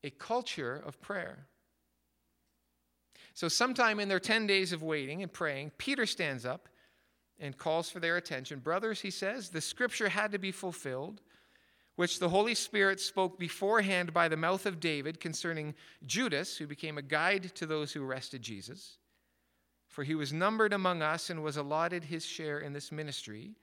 a 0.04 0.10
culture 0.10 0.82
of 0.86 1.00
prayer. 1.00 1.46
So, 3.34 3.48
sometime 3.48 3.98
in 3.98 4.08
their 4.08 4.20
10 4.20 4.46
days 4.46 4.72
of 4.72 4.82
waiting 4.82 5.22
and 5.22 5.32
praying, 5.32 5.72
Peter 5.78 6.06
stands 6.06 6.44
up 6.44 6.68
and 7.42 7.58
calls 7.58 7.90
for 7.90 8.00
their 8.00 8.16
attention. 8.16 8.60
Brothers, 8.60 9.00
he 9.00 9.10
says, 9.10 9.50
the 9.50 9.60
scripture 9.60 10.08
had 10.08 10.32
to 10.32 10.38
be 10.38 10.52
fulfilled, 10.52 11.20
which 11.96 12.20
the 12.20 12.28
Holy 12.28 12.54
Spirit 12.54 13.00
spoke 13.00 13.38
beforehand 13.38 14.14
by 14.14 14.28
the 14.28 14.36
mouth 14.36 14.64
of 14.64 14.80
David 14.80 15.20
concerning 15.20 15.74
Judas, 16.06 16.56
who 16.56 16.66
became 16.66 16.96
a 16.96 17.02
guide 17.02 17.54
to 17.56 17.66
those 17.66 17.92
who 17.92 18.04
arrested 18.04 18.40
Jesus. 18.40 18.96
For 19.88 20.04
he 20.04 20.14
was 20.14 20.32
numbered 20.32 20.72
among 20.72 21.02
us 21.02 21.28
and 21.28 21.42
was 21.42 21.58
allotted 21.58 22.04
his 22.04 22.24
share 22.24 22.60
in 22.60 22.72
this 22.72 22.90
ministry. 22.90 23.56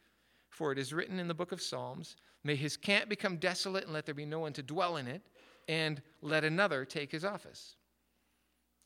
For 0.50 0.72
it 0.72 0.78
is 0.78 0.94
written 0.94 1.18
in 1.18 1.28
the 1.28 1.34
book 1.34 1.52
of 1.52 1.62
Psalms 1.62 2.18
May 2.44 2.56
his 2.56 2.78
camp 2.78 3.10
become 3.10 3.36
desolate, 3.38 3.84
and 3.84 3.94
let 3.94 4.06
there 4.06 4.16
be 4.16 4.26
no 4.26 4.40
one 4.40 4.54
to 4.54 4.64
dwell 4.64 4.96
in 4.96 5.08
it, 5.08 5.22
and 5.68 6.02
let 6.22 6.46
another 6.46 6.86
take 6.86 7.12
his 7.12 7.26
office. 7.26 7.76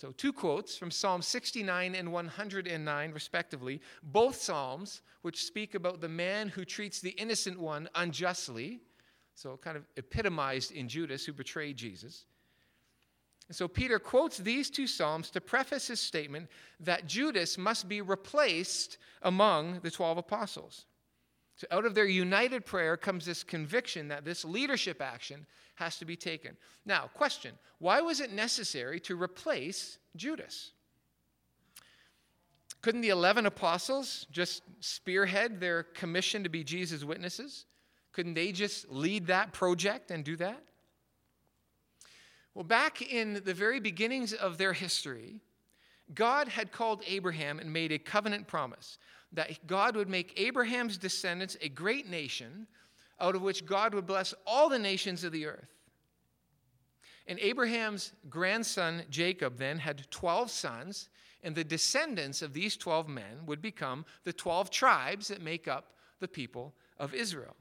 So, 0.04 0.12
two 0.12 0.34
quotes 0.34 0.76
from 0.76 0.92
Psalm 0.92 1.22
69 1.22 1.96
and 1.96 2.12
109, 2.12 3.12
respectively, 3.14 3.80
both 4.04 4.36
Psalms 4.36 5.02
which 5.22 5.46
speak 5.46 5.76
about 5.76 6.02
the 6.02 6.10
man 6.10 6.50
who 6.50 6.66
treats 6.66 7.00
the 7.00 7.12
innocent 7.12 7.58
one 7.58 7.88
unjustly, 7.96 8.82
so 9.34 9.56
kind 9.56 9.78
of 9.78 9.86
epitomized 9.96 10.74
in 10.74 10.90
Judas 10.90 11.26
who 11.26 11.32
betrayed 11.32 11.78
Jesus. 11.78 12.26
And 13.48 13.56
so, 13.56 13.66
Peter 13.70 13.98
quotes 13.98 14.40
these 14.40 14.70
two 14.70 14.88
Psalms 14.88 15.30
to 15.30 15.40
preface 15.40 15.88
his 15.88 16.02
statement 16.02 16.50
that 16.82 17.08
Judas 17.08 17.58
must 17.58 17.88
be 17.88 18.02
replaced 18.02 18.98
among 19.22 19.80
the 19.84 19.92
12 19.92 20.18
apostles. 20.18 20.86
So, 21.56 21.68
out 21.72 21.86
of 21.86 21.94
their 21.94 22.06
united 22.06 22.66
prayer 22.66 22.98
comes 22.98 23.26
this 23.26 23.44
conviction 23.44 24.08
that 24.08 24.26
this 24.26 24.44
leadership 24.44 25.02
action 25.02 25.46
has 25.76 25.98
to 25.98 26.06
be 26.06 26.16
taken. 26.16 26.58
Now, 26.86 27.10
question 27.14 27.54
why 27.80 28.02
was 28.02 28.20
it 28.20 28.32
necessary 28.32 29.00
to 29.02 29.22
replace 29.22 29.98
Judas? 30.16 30.72
Couldn't 32.82 33.02
the 33.02 33.10
11 33.10 33.46
apostles 33.46 34.28
just 34.32 34.64
spearhead 34.82 35.60
their 35.60 35.84
commission 35.84 36.44
to 36.44 36.50
be 36.50 36.64
Jesus' 36.64 37.04
witnesses? 37.04 37.66
Couldn't 38.12 38.34
they 38.34 38.52
just 38.52 38.90
lead 38.90 39.28
that 39.28 39.54
project 39.54 40.12
and 40.12 40.24
do 40.24 40.36
that? 40.36 40.62
Well, 42.54 42.66
back 42.66 43.02
in 43.02 43.42
the 43.46 43.54
very 43.54 43.80
beginnings 43.80 44.34
of 44.34 44.58
their 44.58 44.74
history, 44.74 45.40
God 46.14 46.48
had 46.50 46.72
called 46.72 47.02
Abraham 47.08 47.60
and 47.60 47.72
made 47.72 47.92
a 47.92 47.98
covenant 47.98 48.48
promise 48.48 48.98
that 49.34 49.66
God 49.68 49.96
would 49.96 50.10
make 50.10 50.40
Abraham's 50.40 50.98
descendants 50.98 51.58
a 51.62 51.70
great 51.70 52.10
nation 52.10 52.68
out 53.20 53.36
of 53.36 53.42
which 53.42 53.66
God 53.66 53.94
would 53.94 54.06
bless 54.06 54.34
all 54.46 54.70
the 54.70 54.80
nations 54.80 55.24
of 55.24 55.32
the 55.32 55.46
earth. 55.46 55.70
And 57.28 57.40
Abraham's 57.40 58.12
grandson 58.30 59.04
Jacob 59.10 59.58
then 59.58 59.80
had 59.80 60.10
12 60.12 60.52
sons, 60.52 61.10
and 61.42 61.56
the 61.56 61.64
descendants 61.64 62.42
of 62.42 62.54
these 62.54 62.76
12 62.76 63.08
men 63.08 63.46
would 63.46 63.62
become 63.62 64.06
the 64.24 64.34
12 64.34 64.70
tribes 64.70 65.30
that 65.30 65.42
make 65.42 65.68
up 65.68 65.94
the 66.20 66.28
people 66.28 66.74
of 66.98 67.14
Israel. 67.14 67.56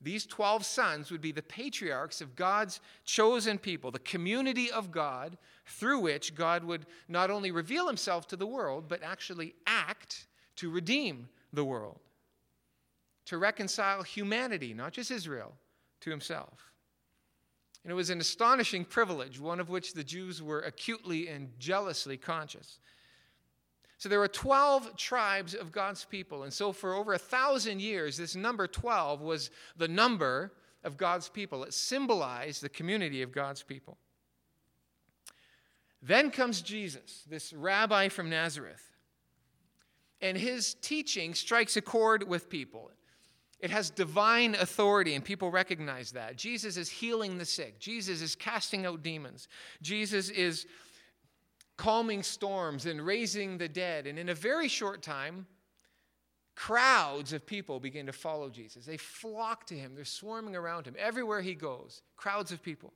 These 0.00 0.26
12 0.26 0.64
sons 0.64 1.10
would 1.10 1.20
be 1.20 1.32
the 1.32 1.42
patriarchs 1.42 2.20
of 2.20 2.36
God's 2.36 2.80
chosen 3.04 3.58
people, 3.58 3.90
the 3.90 3.98
community 3.98 4.70
of 4.70 4.92
God 4.92 5.36
through 5.66 5.98
which 5.98 6.36
God 6.36 6.62
would 6.62 6.86
not 7.08 7.30
only 7.30 7.50
reveal 7.50 7.88
himself 7.88 8.28
to 8.28 8.36
the 8.36 8.46
world, 8.46 8.84
but 8.88 9.02
actually 9.02 9.54
act 9.66 10.28
to 10.58 10.70
redeem 10.70 11.28
the 11.52 11.64
world 11.64 11.98
to 13.28 13.36
reconcile 13.36 14.02
humanity, 14.02 14.72
not 14.72 14.90
just 14.90 15.10
Israel, 15.10 15.52
to 16.00 16.08
himself. 16.08 16.72
And 17.84 17.92
it 17.92 17.94
was 17.94 18.08
an 18.08 18.20
astonishing 18.20 18.86
privilege, 18.86 19.38
one 19.38 19.60
of 19.60 19.68
which 19.68 19.92
the 19.92 20.02
Jews 20.02 20.42
were 20.42 20.60
acutely 20.60 21.28
and 21.28 21.50
jealously 21.58 22.16
conscious. 22.16 22.78
So 23.98 24.08
there 24.08 24.18
were 24.18 24.28
12 24.28 24.96
tribes 24.96 25.54
of 25.54 25.72
God's 25.72 26.06
people. 26.06 26.44
And 26.44 26.52
so 26.52 26.72
for 26.72 26.94
over 26.94 27.12
a 27.12 27.18
thousand 27.18 27.82
years, 27.82 28.16
this 28.16 28.34
number 28.34 28.66
12 28.66 29.20
was 29.20 29.50
the 29.76 29.88
number 29.88 30.54
of 30.82 30.96
God's 30.96 31.28
people. 31.28 31.64
It 31.64 31.74
symbolized 31.74 32.62
the 32.62 32.70
community 32.70 33.20
of 33.20 33.30
God's 33.30 33.62
people. 33.62 33.98
Then 36.00 36.30
comes 36.30 36.62
Jesus, 36.62 37.24
this 37.28 37.52
rabbi 37.52 38.08
from 38.08 38.30
Nazareth. 38.30 38.87
And 40.20 40.36
his 40.36 40.74
teaching 40.74 41.34
strikes 41.34 41.76
a 41.76 41.82
chord 41.82 42.26
with 42.26 42.48
people. 42.50 42.90
It 43.60 43.70
has 43.70 43.90
divine 43.90 44.54
authority, 44.54 45.14
and 45.14 45.24
people 45.24 45.50
recognize 45.50 46.12
that. 46.12 46.36
Jesus 46.36 46.76
is 46.76 46.88
healing 46.88 47.38
the 47.38 47.44
sick, 47.44 47.80
Jesus 47.80 48.22
is 48.22 48.34
casting 48.34 48.86
out 48.86 49.02
demons, 49.02 49.48
Jesus 49.82 50.30
is 50.30 50.66
calming 51.76 52.22
storms 52.22 52.86
and 52.86 53.04
raising 53.04 53.58
the 53.58 53.68
dead. 53.68 54.06
And 54.06 54.18
in 54.18 54.28
a 54.28 54.34
very 54.34 54.68
short 54.68 55.02
time, 55.02 55.46
crowds 56.56 57.32
of 57.32 57.46
people 57.46 57.78
begin 57.78 58.06
to 58.06 58.12
follow 58.12 58.50
Jesus. 58.50 58.84
They 58.84 58.96
flock 58.96 59.66
to 59.68 59.74
him, 59.74 59.94
they're 59.94 60.04
swarming 60.04 60.56
around 60.56 60.86
him. 60.86 60.96
Everywhere 60.98 61.40
he 61.40 61.54
goes, 61.54 62.02
crowds 62.16 62.52
of 62.52 62.62
people. 62.62 62.92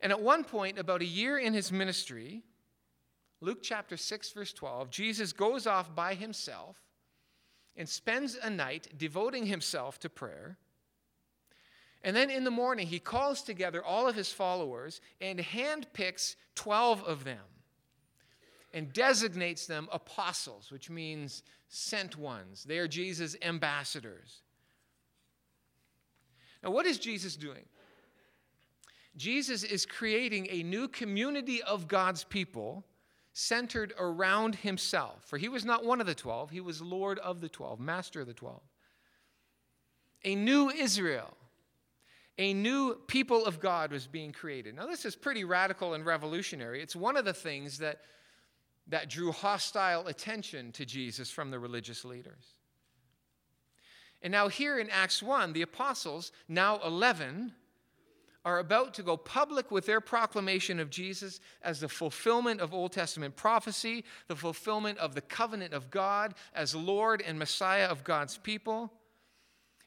And 0.00 0.12
at 0.12 0.20
one 0.20 0.44
point, 0.44 0.78
about 0.78 1.00
a 1.00 1.06
year 1.06 1.38
in 1.38 1.54
his 1.54 1.72
ministry, 1.72 2.42
Luke 3.44 3.62
chapter 3.62 3.96
6, 3.96 4.32
verse 4.32 4.52
12, 4.54 4.90
Jesus 4.90 5.32
goes 5.34 5.66
off 5.66 5.94
by 5.94 6.14
himself 6.14 6.76
and 7.76 7.86
spends 7.86 8.36
a 8.36 8.48
night 8.48 8.88
devoting 8.96 9.44
himself 9.46 9.98
to 10.00 10.08
prayer. 10.08 10.56
And 12.02 12.16
then 12.16 12.30
in 12.30 12.44
the 12.44 12.50
morning, 12.50 12.86
he 12.86 12.98
calls 12.98 13.42
together 13.42 13.84
all 13.84 14.08
of 14.08 14.14
his 14.14 14.32
followers 14.32 15.00
and 15.20 15.38
handpicks 15.38 16.36
12 16.54 17.04
of 17.04 17.24
them. 17.24 17.38
and 18.74 18.92
designates 18.92 19.66
them 19.66 19.88
apostles, 19.92 20.72
which 20.72 20.90
means 20.90 21.44
sent 21.68 22.18
ones. 22.18 22.64
They 22.64 22.78
are 22.78 22.88
Jesus' 22.88 23.36
ambassadors. 23.40 24.42
Now, 26.60 26.70
what 26.70 26.84
is 26.84 26.98
Jesus 26.98 27.36
doing? 27.36 27.66
Jesus 29.16 29.62
is 29.62 29.86
creating 29.86 30.48
a 30.50 30.64
new 30.64 30.88
community 30.88 31.62
of 31.62 31.86
God's 31.86 32.24
people 32.24 32.84
centered 33.34 33.92
around 33.98 34.54
himself. 34.54 35.24
For 35.26 35.36
he 35.36 35.48
was 35.48 35.64
not 35.64 35.84
one 35.84 36.00
of 36.00 36.06
the 36.06 36.14
12, 36.14 36.50
he 36.50 36.60
was 36.60 36.80
Lord 36.80 37.18
of 37.18 37.40
the 37.40 37.48
12, 37.48 37.80
master 37.80 38.20
of 38.22 38.28
the 38.28 38.32
12. 38.32 38.62
A 40.24 40.34
new 40.36 40.70
Israel, 40.70 41.36
a 42.38 42.54
new 42.54 42.94
people 43.08 43.44
of 43.44 43.60
God 43.60 43.90
was 43.90 44.06
being 44.06 44.32
created. 44.32 44.76
Now, 44.76 44.86
this 44.86 45.04
is 45.04 45.16
pretty 45.16 45.44
radical 45.44 45.94
and 45.94 46.06
revolutionary. 46.06 46.80
It's 46.80 46.96
one 46.96 47.16
of 47.16 47.24
the 47.24 47.34
things 47.34 47.78
that, 47.78 48.02
that 48.86 49.10
drew 49.10 49.32
hostile 49.32 50.06
attention 50.06 50.72
to 50.72 50.86
Jesus 50.86 51.28
from 51.28 51.50
the 51.50 51.58
religious 51.58 52.04
leaders. 52.04 52.54
And 54.22 54.30
now, 54.30 54.48
here 54.48 54.78
in 54.78 54.88
Acts 54.90 55.22
1, 55.22 55.52
the 55.52 55.62
apostles, 55.62 56.32
now 56.48 56.80
11, 56.84 57.52
are 58.44 58.58
about 58.58 58.92
to 58.94 59.02
go 59.02 59.16
public 59.16 59.70
with 59.70 59.86
their 59.86 60.00
proclamation 60.00 60.78
of 60.78 60.90
Jesus 60.90 61.40
as 61.62 61.80
the 61.80 61.88
fulfillment 61.88 62.60
of 62.60 62.74
Old 62.74 62.92
Testament 62.92 63.36
prophecy, 63.36 64.04
the 64.28 64.36
fulfillment 64.36 64.98
of 64.98 65.14
the 65.14 65.22
covenant 65.22 65.72
of 65.72 65.90
God 65.90 66.34
as 66.54 66.74
Lord 66.74 67.22
and 67.26 67.38
Messiah 67.38 67.86
of 67.86 68.04
God's 68.04 68.36
people. 68.36 68.92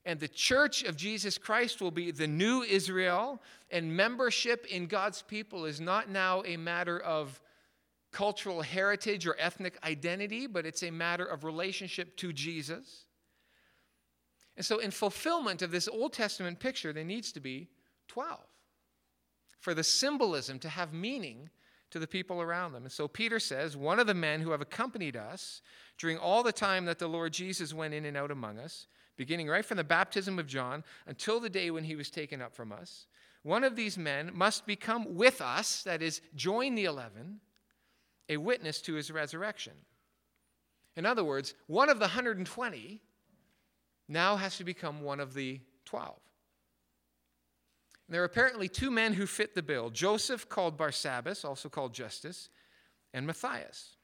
And 0.05 0.19
the 0.19 0.27
church 0.27 0.83
of 0.83 0.95
Jesus 0.95 1.37
Christ 1.37 1.81
will 1.81 1.91
be 1.91 2.11
the 2.11 2.27
new 2.27 2.63
Israel, 2.63 3.41
and 3.69 3.95
membership 3.95 4.65
in 4.67 4.87
God's 4.87 5.21
people 5.21 5.65
is 5.65 5.81
not 5.81 6.09
now 6.09 6.43
a 6.45 6.57
matter 6.57 6.99
of 6.99 7.39
cultural 8.11 8.61
heritage 8.61 9.27
or 9.27 9.35
ethnic 9.37 9.77
identity, 9.83 10.47
but 10.47 10.65
it's 10.65 10.81
a 10.81 10.89
matter 10.89 11.25
of 11.25 11.43
relationship 11.43 12.15
to 12.17 12.31
Jesus. 12.31 13.05
And 14.55 14.65
so, 14.65 14.79
in 14.79 14.91
fulfillment 14.91 15.61
of 15.61 15.71
this 15.71 15.87
Old 15.87 16.13
Testament 16.13 16.59
picture, 16.59 16.93
there 16.93 17.03
needs 17.03 17.31
to 17.33 17.39
be 17.39 17.67
12 18.17 18.39
for 19.59 19.75
the 19.75 19.83
symbolism 19.83 20.57
to 20.57 20.69
have 20.69 20.91
meaning 20.91 21.51
to 21.91 21.99
the 21.99 22.07
people 22.07 22.41
around 22.41 22.71
them. 22.71 22.81
And 22.81 22.91
so 22.91 23.07
Peter 23.07 23.39
says, 23.39 23.77
One 23.77 23.99
of 23.99 24.07
the 24.07 24.15
men 24.15 24.41
who 24.41 24.49
have 24.49 24.61
accompanied 24.61 25.15
us 25.15 25.61
during 25.99 26.17
all 26.17 26.41
the 26.41 26.51
time 26.51 26.85
that 26.85 26.97
the 26.97 27.07
Lord 27.07 27.31
Jesus 27.31 27.75
went 27.75 27.93
in 27.93 28.05
and 28.05 28.17
out 28.17 28.31
among 28.31 28.57
us, 28.57 28.87
beginning 29.17 29.47
right 29.47 29.63
from 29.63 29.77
the 29.77 29.83
baptism 29.83 30.39
of 30.39 30.47
John 30.47 30.83
until 31.05 31.39
the 31.39 31.47
day 31.47 31.69
when 31.69 31.83
he 31.83 31.95
was 31.95 32.09
taken 32.09 32.41
up 32.41 32.55
from 32.55 32.71
us, 32.71 33.05
one 33.43 33.63
of 33.63 33.75
these 33.75 33.99
men 33.99 34.31
must 34.33 34.65
become 34.65 35.13
with 35.13 35.39
us, 35.39 35.83
that 35.83 36.01
is, 36.01 36.21
join 36.35 36.73
the 36.73 36.85
eleven, 36.85 37.39
a 38.29 38.37
witness 38.37 38.81
to 38.81 38.95
his 38.95 39.11
resurrection. 39.11 39.73
In 40.95 41.05
other 41.05 41.23
words, 41.23 41.53
one 41.67 41.89
of 41.89 41.99
the 41.99 42.05
120 42.05 42.99
now 44.07 44.37
has 44.37 44.57
to 44.57 44.63
become 44.63 45.03
one 45.03 45.19
of 45.19 45.35
the 45.35 45.61
12. 45.85 46.15
There 48.09 48.21
are 48.21 48.25
apparently 48.25 48.69
two 48.69 48.89
men 48.89 49.13
who 49.13 49.25
fit 49.25 49.53
the 49.53 49.63
bill 49.63 49.89
Joseph, 49.89 50.47
called 50.47 50.77
Barsabbas, 50.77 51.43
also 51.43 51.69
called 51.69 51.93
Justus, 51.93 52.49
and 53.13 53.27
Matthias. 53.27 53.95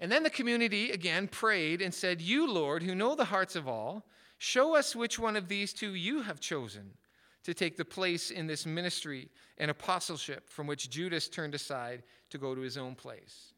And 0.00 0.10
then 0.10 0.22
the 0.22 0.30
community 0.30 0.90
again 0.90 1.28
prayed 1.28 1.80
and 1.80 1.94
said, 1.94 2.20
You, 2.20 2.50
Lord, 2.50 2.82
who 2.82 2.94
know 2.94 3.14
the 3.14 3.24
hearts 3.24 3.56
of 3.56 3.68
all, 3.68 4.06
show 4.38 4.74
us 4.74 4.96
which 4.96 5.18
one 5.18 5.36
of 5.36 5.48
these 5.48 5.72
two 5.72 5.94
you 5.94 6.22
have 6.22 6.40
chosen 6.40 6.90
to 7.44 7.54
take 7.54 7.76
the 7.76 7.84
place 7.84 8.30
in 8.30 8.46
this 8.46 8.66
ministry 8.66 9.30
and 9.58 9.70
apostleship 9.70 10.50
from 10.50 10.66
which 10.66 10.90
Judas 10.90 11.28
turned 11.28 11.54
aside 11.54 12.02
to 12.30 12.38
go 12.38 12.54
to 12.54 12.60
his 12.60 12.76
own 12.76 12.94
place. 12.94 13.52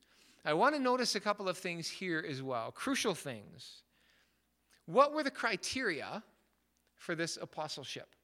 I 0.44 0.53
want 0.53 0.75
to 0.75 0.81
notice 0.81 1.14
a 1.14 1.20
couple 1.20 1.49
of 1.49 1.59
things 1.59 1.88
here 1.88 2.25
as 2.29 2.42
well, 2.42 2.70
crucial 2.70 3.14
things. 3.14 3.83
What 4.87 5.12
were 5.12 5.22
the 5.22 5.31
criteria 5.31 6.22
for 6.94 7.14
this 7.14 7.37
apostleship? 7.40 8.15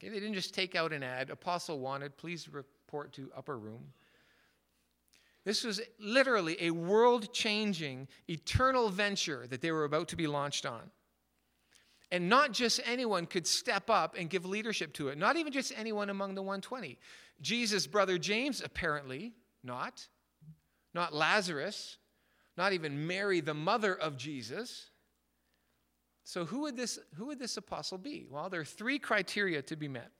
Okay, 0.00 0.08
they 0.08 0.18
didn't 0.18 0.34
just 0.34 0.54
take 0.54 0.74
out 0.74 0.92
an 0.92 1.02
ad, 1.02 1.28
apostle 1.28 1.78
wanted, 1.78 2.16
please 2.16 2.48
report 2.48 3.12
to 3.12 3.30
upper 3.36 3.58
room. 3.58 3.92
This 5.44 5.62
was 5.62 5.80
literally 5.98 6.56
a 6.60 6.70
world 6.70 7.32
changing, 7.32 8.08
eternal 8.28 8.88
venture 8.88 9.46
that 9.48 9.60
they 9.60 9.72
were 9.72 9.84
about 9.84 10.08
to 10.08 10.16
be 10.16 10.26
launched 10.26 10.64
on. 10.64 10.90
And 12.10 12.28
not 12.28 12.52
just 12.52 12.80
anyone 12.86 13.26
could 13.26 13.46
step 13.46 13.88
up 13.88 14.16
and 14.18 14.28
give 14.28 14.44
leadership 14.44 14.92
to 14.94 15.08
it, 15.08 15.18
not 15.18 15.36
even 15.36 15.52
just 15.52 15.72
anyone 15.76 16.10
among 16.10 16.34
the 16.34 16.42
120. 16.42 16.98
Jesus' 17.40 17.86
brother 17.86 18.18
James, 18.18 18.62
apparently, 18.62 19.32
not. 19.62 20.06
Not 20.92 21.14
Lazarus, 21.14 21.98
not 22.56 22.72
even 22.72 23.06
Mary, 23.06 23.40
the 23.40 23.54
mother 23.54 23.94
of 23.94 24.16
Jesus. 24.16 24.89
So, 26.24 26.44
who 26.44 26.60
would, 26.60 26.76
this, 26.76 26.98
who 27.16 27.26
would 27.26 27.38
this 27.38 27.56
apostle 27.56 27.98
be? 27.98 28.26
Well, 28.28 28.48
there 28.50 28.60
are 28.60 28.64
three 28.64 28.98
criteria 28.98 29.62
to 29.62 29.76
be 29.76 29.88
met. 29.88 30.10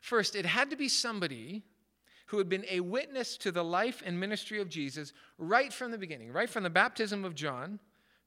First, 0.00 0.34
it 0.34 0.46
had 0.46 0.70
to 0.70 0.76
be 0.76 0.88
somebody 0.88 1.62
who 2.26 2.38
had 2.38 2.48
been 2.48 2.64
a 2.70 2.80
witness 2.80 3.36
to 3.38 3.52
the 3.52 3.64
life 3.64 4.02
and 4.04 4.18
ministry 4.18 4.60
of 4.60 4.68
Jesus 4.68 5.12
right 5.38 5.72
from 5.72 5.90
the 5.90 5.98
beginning, 5.98 6.32
right 6.32 6.48
from 6.48 6.62
the 6.62 6.70
baptism 6.70 7.24
of 7.24 7.34
John 7.34 7.78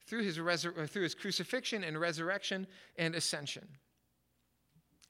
through 0.06 0.22
his, 0.22 0.38
resur- 0.38 0.76
uh, 0.78 0.86
through 0.86 1.02
his 1.02 1.14
crucifixion 1.14 1.84
and 1.84 2.00
resurrection 2.00 2.66
and 2.96 3.14
ascension. 3.14 3.66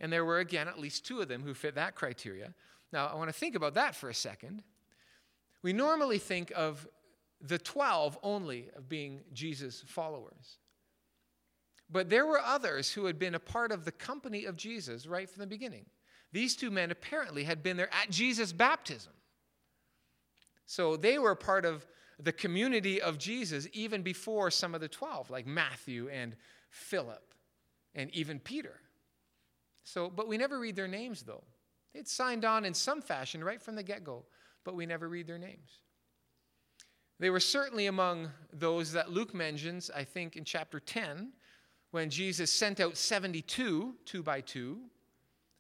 And 0.00 0.12
there 0.12 0.24
were, 0.24 0.38
again, 0.38 0.68
at 0.68 0.78
least 0.78 1.06
two 1.06 1.20
of 1.20 1.28
them 1.28 1.42
who 1.42 1.54
fit 1.54 1.74
that 1.74 1.94
criteria. 1.94 2.54
Now, 2.92 3.06
I 3.06 3.14
want 3.14 3.28
to 3.28 3.34
think 3.34 3.54
about 3.54 3.74
that 3.74 3.94
for 3.94 4.08
a 4.08 4.14
second. 4.14 4.62
We 5.62 5.72
normally 5.72 6.18
think 6.18 6.52
of 6.56 6.86
the 7.40 7.58
12 7.58 8.18
only 8.22 8.70
of 8.76 8.88
being 8.88 9.20
Jesus' 9.32 9.84
followers. 9.86 10.58
But 11.90 12.11
there 12.11 12.27
were 12.27 12.40
others 12.40 12.90
who 12.90 13.07
had 13.07 13.18
been 13.18 13.35
a 13.35 13.40
part 13.40 13.72
of 13.72 13.85
the 13.85 13.92
company 13.92 14.44
of 14.44 14.57
Jesus 14.57 15.07
right 15.07 15.29
from 15.29 15.40
the 15.40 15.46
beginning. 15.46 15.87
These 16.33 16.57
two 16.57 16.70
men 16.70 16.90
apparently 16.90 17.44
had 17.44 17.62
been 17.62 17.77
there 17.77 17.92
at 17.92 18.11
Jesus' 18.11 18.53
baptism. 18.53 19.12
So 20.66 20.96
they 20.96 21.18
were 21.18 21.35
part 21.35 21.64
of 21.64 21.87
the 22.18 22.33
community 22.33 23.01
of 23.01 23.16
Jesus 23.18 23.66
even 23.72 24.03
before 24.03 24.51
some 24.51 24.74
of 24.74 24.81
the 24.81 24.88
12, 24.88 25.31
like 25.31 25.46
Matthew 25.46 26.09
and 26.09 26.37
Philip 26.70 27.35
and 27.94 28.11
even 28.14 28.38
Peter. 28.38 28.81
So, 29.85 30.11
but 30.11 30.29
we 30.29 30.37
never 30.37 30.59
read 30.59 30.77
their 30.77 30.88
names 30.88 31.22
though. 31.22 31.44
They'd 31.94 32.07
signed 32.07 32.44
on 32.44 32.66
in 32.66 32.74
some 32.74 33.01
fashion 33.01 33.42
right 33.42 33.62
from 33.62 33.74
the 33.74 33.83
get 33.83 34.05
go, 34.05 34.27
but 34.64 34.74
we 34.74 34.85
never 34.85 35.09
read 35.09 35.27
their 35.27 35.38
names. 35.38 35.81
They 37.18 37.31
were 37.31 37.40
certainly 37.40 37.87
among 37.87 38.31
those 38.53 38.92
that 38.92 39.11
Luke 39.11 39.35
mentions, 39.35 39.90
I 39.90 40.05
think, 40.05 40.37
in 40.37 40.44
chapter 40.44 40.79
10, 40.79 41.33
when 41.90 42.11
Jesus 42.11 42.53
sent 42.53 42.81
out 42.81 42.96
72, 42.96 43.94
two 44.05 44.22
by 44.22 44.40
two. 44.40 44.79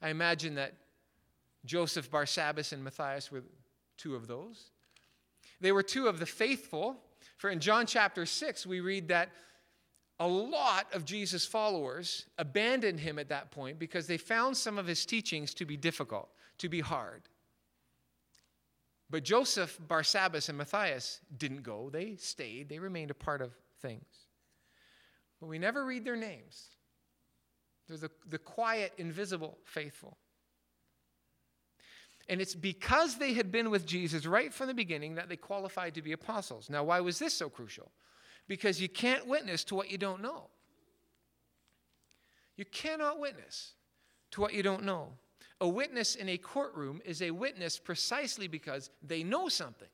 I 0.02 0.10
imagine 0.10 0.54
that 0.56 0.74
Joseph, 1.64 2.10
Barsabbas, 2.10 2.72
and 2.72 2.84
Matthias 2.84 3.32
were 3.32 3.42
two 3.96 4.14
of 4.14 4.26
those. 4.26 4.70
They 5.60 5.72
were 5.72 5.82
two 5.82 6.06
of 6.06 6.18
the 6.18 6.26
faithful. 6.26 6.96
For 7.36 7.50
in 7.50 7.60
John 7.60 7.86
chapter 7.86 8.26
6, 8.26 8.66
we 8.66 8.80
read 8.80 9.08
that 9.08 9.30
a 10.20 10.26
lot 10.26 10.86
of 10.92 11.04
Jesus' 11.04 11.46
followers 11.46 12.26
abandoned 12.38 13.00
him 13.00 13.18
at 13.18 13.28
that 13.28 13.50
point 13.50 13.78
because 13.78 14.06
they 14.06 14.16
found 14.16 14.56
some 14.56 14.78
of 14.78 14.86
his 14.86 15.06
teachings 15.06 15.54
to 15.54 15.64
be 15.64 15.76
difficult, 15.76 16.28
to 16.58 16.68
be 16.68 16.80
hard. 16.80 17.22
But 19.10 19.24
Joseph, 19.24 19.78
Barsabbas, 19.88 20.48
and 20.48 20.58
Matthias 20.58 21.20
didn't 21.38 21.62
go. 21.62 21.88
They 21.90 22.16
stayed, 22.16 22.68
they 22.68 22.78
remained 22.78 23.10
a 23.10 23.14
part 23.14 23.40
of 23.40 23.52
things 23.80 24.27
but 25.40 25.48
we 25.48 25.58
never 25.58 25.84
read 25.84 26.04
their 26.04 26.16
names. 26.16 26.68
They're 27.88 27.96
the, 27.96 28.10
the 28.28 28.38
quiet, 28.38 28.92
invisible 28.98 29.58
faithful. 29.64 30.16
And 32.28 32.40
it's 32.40 32.54
because 32.54 33.16
they 33.16 33.32
had 33.32 33.50
been 33.50 33.70
with 33.70 33.86
Jesus 33.86 34.26
right 34.26 34.52
from 34.52 34.66
the 34.66 34.74
beginning 34.74 35.14
that 35.14 35.28
they 35.28 35.36
qualified 35.36 35.94
to 35.94 36.02
be 36.02 36.12
apostles. 36.12 36.68
Now, 36.68 36.84
why 36.84 37.00
was 37.00 37.18
this 37.18 37.32
so 37.32 37.48
crucial? 37.48 37.90
Because 38.46 38.80
you 38.80 38.88
can't 38.88 39.26
witness 39.26 39.64
to 39.64 39.74
what 39.74 39.90
you 39.90 39.96
don't 39.96 40.20
know. 40.20 40.48
You 42.56 42.66
cannot 42.66 43.18
witness 43.18 43.72
to 44.32 44.40
what 44.40 44.52
you 44.52 44.62
don't 44.62 44.84
know. 44.84 45.12
A 45.60 45.68
witness 45.68 46.16
in 46.16 46.28
a 46.28 46.36
courtroom 46.36 47.00
is 47.04 47.22
a 47.22 47.30
witness 47.30 47.78
precisely 47.78 48.46
because 48.46 48.90
they 49.02 49.22
know 49.22 49.48
something. 49.48 49.88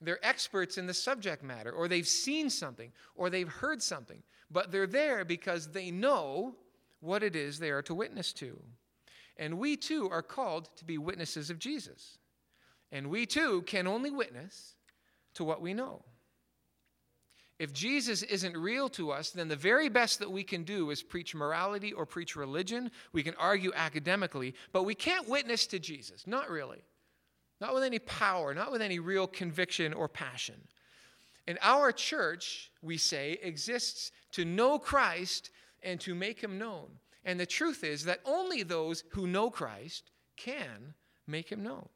They're 0.00 0.24
experts 0.24 0.78
in 0.78 0.86
the 0.86 0.94
subject 0.94 1.42
matter, 1.42 1.72
or 1.72 1.88
they've 1.88 2.06
seen 2.06 2.50
something, 2.50 2.92
or 3.14 3.30
they've 3.30 3.48
heard 3.48 3.82
something, 3.82 4.22
but 4.50 4.70
they're 4.70 4.86
there 4.86 5.24
because 5.24 5.70
they 5.72 5.90
know 5.90 6.54
what 7.00 7.22
it 7.22 7.34
is 7.34 7.58
they 7.58 7.70
are 7.70 7.82
to 7.82 7.94
witness 7.94 8.32
to. 8.34 8.60
And 9.38 9.58
we 9.58 9.76
too 9.76 10.08
are 10.10 10.22
called 10.22 10.68
to 10.76 10.84
be 10.84 10.98
witnesses 10.98 11.50
of 11.50 11.58
Jesus. 11.58 12.18
And 12.92 13.10
we 13.10 13.26
too 13.26 13.62
can 13.62 13.86
only 13.86 14.10
witness 14.10 14.74
to 15.34 15.44
what 15.44 15.60
we 15.60 15.74
know. 15.74 16.02
If 17.58 17.72
Jesus 17.72 18.22
isn't 18.22 18.56
real 18.56 18.88
to 18.90 19.10
us, 19.10 19.30
then 19.30 19.48
the 19.48 19.56
very 19.56 19.88
best 19.88 20.18
that 20.18 20.30
we 20.30 20.44
can 20.44 20.62
do 20.62 20.90
is 20.90 21.02
preach 21.02 21.34
morality 21.34 21.92
or 21.92 22.04
preach 22.04 22.36
religion. 22.36 22.90
We 23.12 23.22
can 23.22 23.34
argue 23.38 23.72
academically, 23.74 24.54
but 24.72 24.84
we 24.84 24.94
can't 24.94 25.28
witness 25.28 25.66
to 25.68 25.78
Jesus. 25.78 26.26
Not 26.26 26.50
really. 26.50 26.84
Not 27.60 27.74
with 27.74 27.82
any 27.82 27.98
power, 27.98 28.54
not 28.54 28.72
with 28.72 28.82
any 28.82 28.98
real 28.98 29.26
conviction 29.26 29.92
or 29.92 30.08
passion. 30.08 30.56
And 31.46 31.58
our 31.62 31.92
church, 31.92 32.70
we 32.82 32.98
say, 32.98 33.38
exists 33.42 34.12
to 34.32 34.44
know 34.44 34.78
Christ 34.78 35.50
and 35.82 36.00
to 36.00 36.14
make 36.14 36.40
him 36.40 36.58
known. 36.58 36.88
And 37.24 37.38
the 37.38 37.46
truth 37.46 37.84
is 37.84 38.04
that 38.04 38.20
only 38.24 38.62
those 38.62 39.04
who 39.10 39.26
know 39.26 39.50
Christ 39.50 40.10
can 40.36 40.94
make 41.26 41.50
him 41.50 41.62
known. 41.62 41.88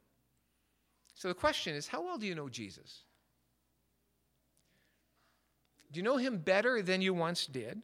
So 1.15 1.27
the 1.27 1.33
question 1.33 1.75
is 1.75 1.87
how 1.87 2.01
well 2.03 2.17
do 2.17 2.25
you 2.25 2.35
know 2.35 2.49
Jesus? 2.49 3.03
Do 5.91 5.99
you 5.99 6.03
know 6.03 6.17
him 6.17 6.37
better 6.37 6.81
than 6.81 7.01
you 7.01 7.13
once 7.13 7.45
did? 7.45 7.81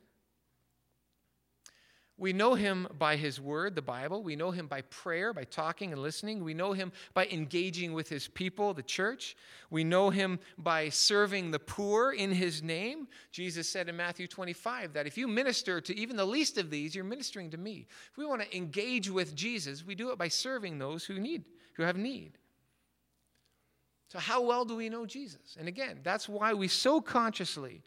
We 2.20 2.34
know 2.34 2.56
him 2.56 2.88
by 2.98 3.16
his 3.16 3.40
word, 3.40 3.76
the 3.76 3.82
Bible. 3.84 4.24
We 4.24 4.36
know 4.36 4.50
him 4.50 4.66
by 4.66 4.82
prayer, 4.82 5.34
by 5.34 5.44
talking 5.44 5.94
and 5.94 6.02
listening. 6.02 6.44
We 6.44 6.56
know 6.56 6.74
him 6.74 6.92
by 7.14 7.28
engaging 7.28 7.94
with 7.94 8.10
his 8.10 8.28
people, 8.28 8.74
the 8.74 8.82
church. 8.82 9.38
We 9.70 9.84
know 9.84 10.10
him 10.10 10.40
by 10.58 10.90
serving 10.90 11.52
the 11.52 11.60
poor 11.60 12.14
in 12.14 12.32
his 12.32 12.64
name. 12.64 13.08
Jesus 13.32 13.70
said 13.70 13.88
in 13.88 13.98
Matthew 13.98 14.26
25 14.28 14.94
that 14.94 15.06
if 15.06 15.16
you 15.16 15.28
minister 15.28 15.80
to 15.80 15.96
even 15.96 16.16
the 16.16 16.26
least 16.26 16.58
of 16.58 16.72
these, 16.72 16.96
you're 16.96 17.04
ministering 17.04 17.52
to 17.52 17.58
me. 17.58 17.86
If 18.12 18.18
we 18.18 18.26
want 18.26 18.42
to 18.42 18.58
engage 18.58 19.12
with 19.12 19.36
Jesus, 19.36 19.86
we 19.86 19.94
do 19.94 20.10
it 20.10 20.18
by 20.18 20.28
serving 20.28 20.80
those 20.80 21.06
who 21.06 21.20
need, 21.20 21.46
who 21.76 21.84
have 21.84 21.98
need. 21.98 22.40
So, 24.08 24.18
how 24.18 24.42
well 24.42 24.66
do 24.66 24.76
we 24.76 24.90
know 24.90 25.06
Jesus? 25.06 25.56
And 25.60 25.68
again, 25.68 26.00
that's 26.02 26.28
why 26.28 26.54
we 26.54 26.68
so 26.68 27.00
consciously 27.00 27.84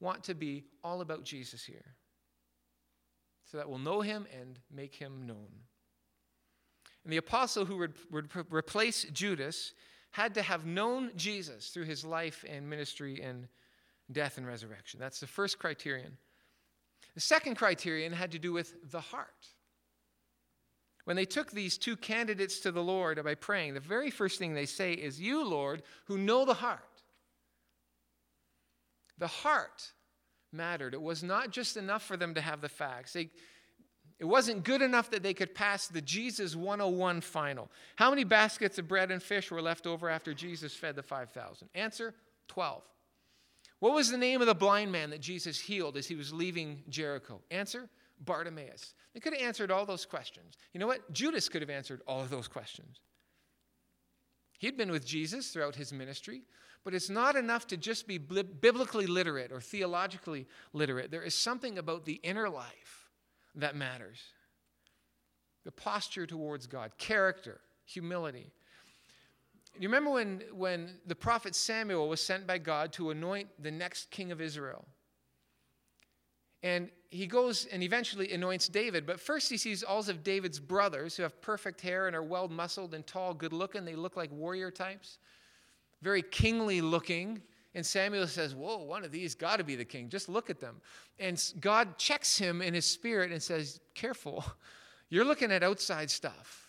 want 0.00 0.24
to 0.24 0.34
be 0.34 0.64
all 0.84 1.00
about 1.00 1.24
Jesus 1.24 1.64
here 1.64 1.94
so 3.50 3.58
that 3.58 3.68
we'll 3.68 3.78
know 3.78 4.00
him 4.00 4.26
and 4.38 4.58
make 4.72 4.94
him 4.94 5.26
known. 5.26 5.48
And 7.04 7.12
the 7.12 7.16
apostle 7.16 7.64
who 7.64 7.78
would, 7.78 7.94
would 8.10 8.30
replace 8.50 9.04
Judas 9.04 9.72
had 10.12 10.34
to 10.34 10.42
have 10.42 10.66
known 10.66 11.10
Jesus 11.16 11.70
through 11.70 11.84
his 11.84 12.04
life 12.04 12.44
and 12.48 12.68
ministry 12.68 13.20
and 13.22 13.48
death 14.12 14.38
and 14.38 14.46
resurrection. 14.46 15.00
That's 15.00 15.20
the 15.20 15.26
first 15.26 15.58
criterion. 15.58 16.16
The 17.14 17.20
second 17.20 17.56
criterion 17.56 18.12
had 18.12 18.32
to 18.32 18.38
do 18.38 18.52
with 18.52 18.90
the 18.90 19.00
heart. 19.00 19.48
When 21.04 21.16
they 21.16 21.24
took 21.24 21.50
these 21.50 21.78
two 21.78 21.96
candidates 21.96 22.60
to 22.60 22.70
the 22.70 22.82
Lord 22.82 23.22
by 23.24 23.34
praying, 23.34 23.74
the 23.74 23.80
very 23.80 24.10
first 24.10 24.38
thing 24.38 24.54
they 24.54 24.66
say 24.66 24.92
is, 24.92 25.20
You, 25.20 25.44
Lord, 25.44 25.82
who 26.04 26.18
know 26.18 26.44
the 26.44 26.54
heart. 26.54 27.02
The 29.18 29.26
heart 29.26 29.92
mattered. 30.52 30.94
It 30.94 31.02
was 31.02 31.22
not 31.22 31.50
just 31.50 31.76
enough 31.76 32.02
for 32.02 32.16
them 32.16 32.34
to 32.34 32.40
have 32.40 32.60
the 32.60 32.68
facts. 32.68 33.12
They, 33.12 33.30
it 34.18 34.24
wasn't 34.24 34.64
good 34.64 34.82
enough 34.82 35.10
that 35.10 35.22
they 35.22 35.34
could 35.34 35.54
pass 35.54 35.88
the 35.88 36.00
Jesus 36.00 36.54
101 36.54 37.20
final. 37.22 37.70
How 37.96 38.10
many 38.10 38.24
baskets 38.24 38.78
of 38.78 38.88
bread 38.88 39.10
and 39.10 39.22
fish 39.22 39.50
were 39.50 39.62
left 39.62 39.86
over 39.86 40.08
after 40.08 40.34
Jesus 40.34 40.74
fed 40.74 40.96
the 40.96 41.02
5,000? 41.02 41.68
Answer 41.74 42.14
12. 42.48 42.82
What 43.78 43.94
was 43.94 44.10
the 44.10 44.18
name 44.18 44.42
of 44.42 44.46
the 44.46 44.54
blind 44.54 44.92
man 44.92 45.10
that 45.10 45.20
Jesus 45.20 45.58
healed 45.58 45.96
as 45.96 46.06
he 46.06 46.14
was 46.14 46.32
leaving 46.32 46.82
Jericho? 46.90 47.40
Answer 47.50 47.88
Bartimaeus. 48.20 48.94
They 49.14 49.20
could 49.20 49.32
have 49.32 49.42
answered 49.42 49.70
all 49.70 49.86
those 49.86 50.04
questions. 50.04 50.58
You 50.74 50.80
know 50.80 50.86
what? 50.86 51.10
Judas 51.12 51.48
could 51.48 51.62
have 51.62 51.70
answered 51.70 52.02
all 52.06 52.20
of 52.20 52.28
those 52.28 52.46
questions. 52.46 53.00
He'd 54.58 54.76
been 54.76 54.90
with 54.90 55.06
Jesus 55.06 55.48
throughout 55.48 55.74
his 55.74 55.92
ministry. 55.92 56.42
But 56.84 56.94
it's 56.94 57.10
not 57.10 57.36
enough 57.36 57.66
to 57.68 57.76
just 57.76 58.06
be 58.06 58.16
biblically 58.18 59.06
literate 59.06 59.52
or 59.52 59.60
theologically 59.60 60.46
literate. 60.72 61.10
There 61.10 61.22
is 61.22 61.34
something 61.34 61.78
about 61.78 62.06
the 62.06 62.20
inner 62.22 62.48
life 62.48 63.10
that 63.54 63.76
matters 63.76 64.18
the 65.64 65.72
posture 65.72 66.26
towards 66.26 66.66
God, 66.66 66.96
character, 66.96 67.60
humility. 67.84 68.50
You 69.78 69.88
remember 69.88 70.10
when, 70.10 70.42
when 70.54 70.94
the 71.06 71.14
prophet 71.14 71.54
Samuel 71.54 72.08
was 72.08 72.22
sent 72.22 72.46
by 72.46 72.56
God 72.56 72.92
to 72.94 73.10
anoint 73.10 73.48
the 73.62 73.70
next 73.70 74.10
king 74.10 74.32
of 74.32 74.40
Israel? 74.40 74.86
And 76.62 76.90
he 77.10 77.26
goes 77.26 77.66
and 77.66 77.82
eventually 77.82 78.32
anoints 78.32 78.68
David. 78.68 79.06
But 79.06 79.20
first, 79.20 79.50
he 79.50 79.56
sees 79.56 79.82
all 79.82 80.00
of 80.00 80.22
David's 80.22 80.60
brothers 80.60 81.16
who 81.16 81.22
have 81.22 81.40
perfect 81.40 81.80
hair 81.80 82.06
and 82.06 82.16
are 82.16 82.22
well 82.22 82.48
muscled 82.48 82.94
and 82.94 83.06
tall, 83.06 83.34
good 83.34 83.52
looking. 83.52 83.84
They 83.84 83.96
look 83.96 84.16
like 84.16 84.30
warrior 84.32 84.70
types 84.70 85.18
very 86.02 86.22
kingly 86.22 86.80
looking. 86.80 87.42
And 87.74 87.84
Samuel 87.84 88.26
says, 88.26 88.54
Whoa, 88.54 88.78
one 88.78 89.04
of 89.04 89.12
these 89.12 89.34
got 89.34 89.56
to 89.58 89.64
be 89.64 89.76
the 89.76 89.84
king. 89.84 90.08
Just 90.08 90.28
look 90.28 90.50
at 90.50 90.60
them. 90.60 90.80
And 91.18 91.42
God 91.60 91.98
checks 91.98 92.36
him 92.36 92.62
in 92.62 92.74
his 92.74 92.84
spirit 92.84 93.30
and 93.30 93.42
says, 93.42 93.80
Careful, 93.94 94.44
you're 95.08 95.24
looking 95.24 95.52
at 95.52 95.62
outside 95.62 96.10
stuff. 96.10 96.66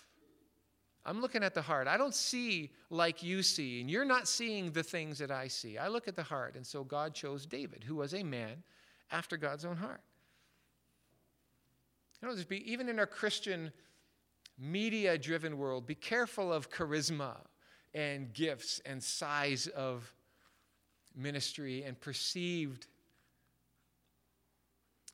I'm 1.04 1.20
looking 1.20 1.44
at 1.44 1.56
the 1.56 1.62
heart. 1.62 1.88
I 1.88 1.98
don't 1.98 2.14
see 2.14 2.72
like 2.92 3.24
you 3.24 3.42
see, 3.42 3.82
and 3.82 3.90
you're 3.90 4.06
not 4.06 4.28
seeing 4.28 4.72
the 4.72 4.84
things 4.84 5.18
that 5.18 5.32
I 5.32 5.48
see. 5.48 5.80
I 5.80 5.88
look 5.88 6.08
at 6.08 6.16
the 6.16 6.24
heart. 6.24 6.56
And 6.56 6.66
so 6.66 6.84
God 6.84 7.16
chose 7.16 7.48
David, 7.48 7.84
who 7.84 7.96
was 7.96 8.14
a 8.14 8.22
man 8.22 8.62
after 9.12 9.36
God's 9.36 9.66
own 9.66 9.78
heart. 9.78 10.02
You 12.22 12.28
know, 12.28 12.36
just 12.36 12.50
be, 12.50 12.72
even 12.72 12.88
in 12.88 13.00
our 13.00 13.08
Christian 13.08 13.72
media 14.60 15.18
driven 15.18 15.58
world, 15.58 15.88
be 15.88 15.96
careful 15.96 16.54
of 16.54 16.70
charisma 16.70 17.38
and 17.94 18.34
gifts 18.34 18.82
and 18.86 19.04
size 19.04 19.68
of 19.68 20.14
ministry 21.16 21.84
and 21.84 22.00
perceived 22.00 22.88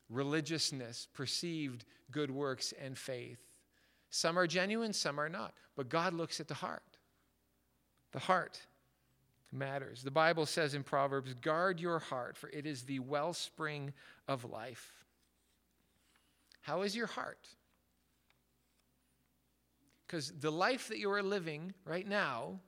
religiousness, 0.08 1.08
perceived 1.12 1.84
good 2.10 2.30
works 2.30 2.72
and 2.80 2.96
faith. 2.96 3.40
Some 4.10 4.38
are 4.38 4.46
genuine, 4.46 4.92
some 4.92 5.18
are 5.20 5.28
not. 5.28 5.52
But 5.76 5.88
God 5.88 6.14
looks 6.14 6.40
at 6.40 6.48
the 6.48 6.54
heart. 6.54 6.82
The 8.12 8.18
heart 8.18 8.60
matters. 9.52 10.02
The 10.02 10.10
Bible 10.10 10.46
says 10.46 10.74
in 10.74 10.82
Proverbs, 10.82 11.34
guard 11.34 11.80
your 11.80 11.98
heart, 11.98 12.36
for 12.36 12.48
it 12.50 12.66
is 12.66 12.82
the 12.82 13.00
wellspring 13.00 13.92
of 14.26 14.44
life. 14.44 15.04
How 16.62 16.82
is 16.82 16.96
your 16.96 17.06
heart? 17.06 17.46
Because 20.06 20.32
the 20.32 20.52
life 20.52 20.88
that 20.88 20.98
you 20.98 21.10
are 21.10 21.22
living 21.22 21.74
right 21.84 22.06
now 22.06 22.60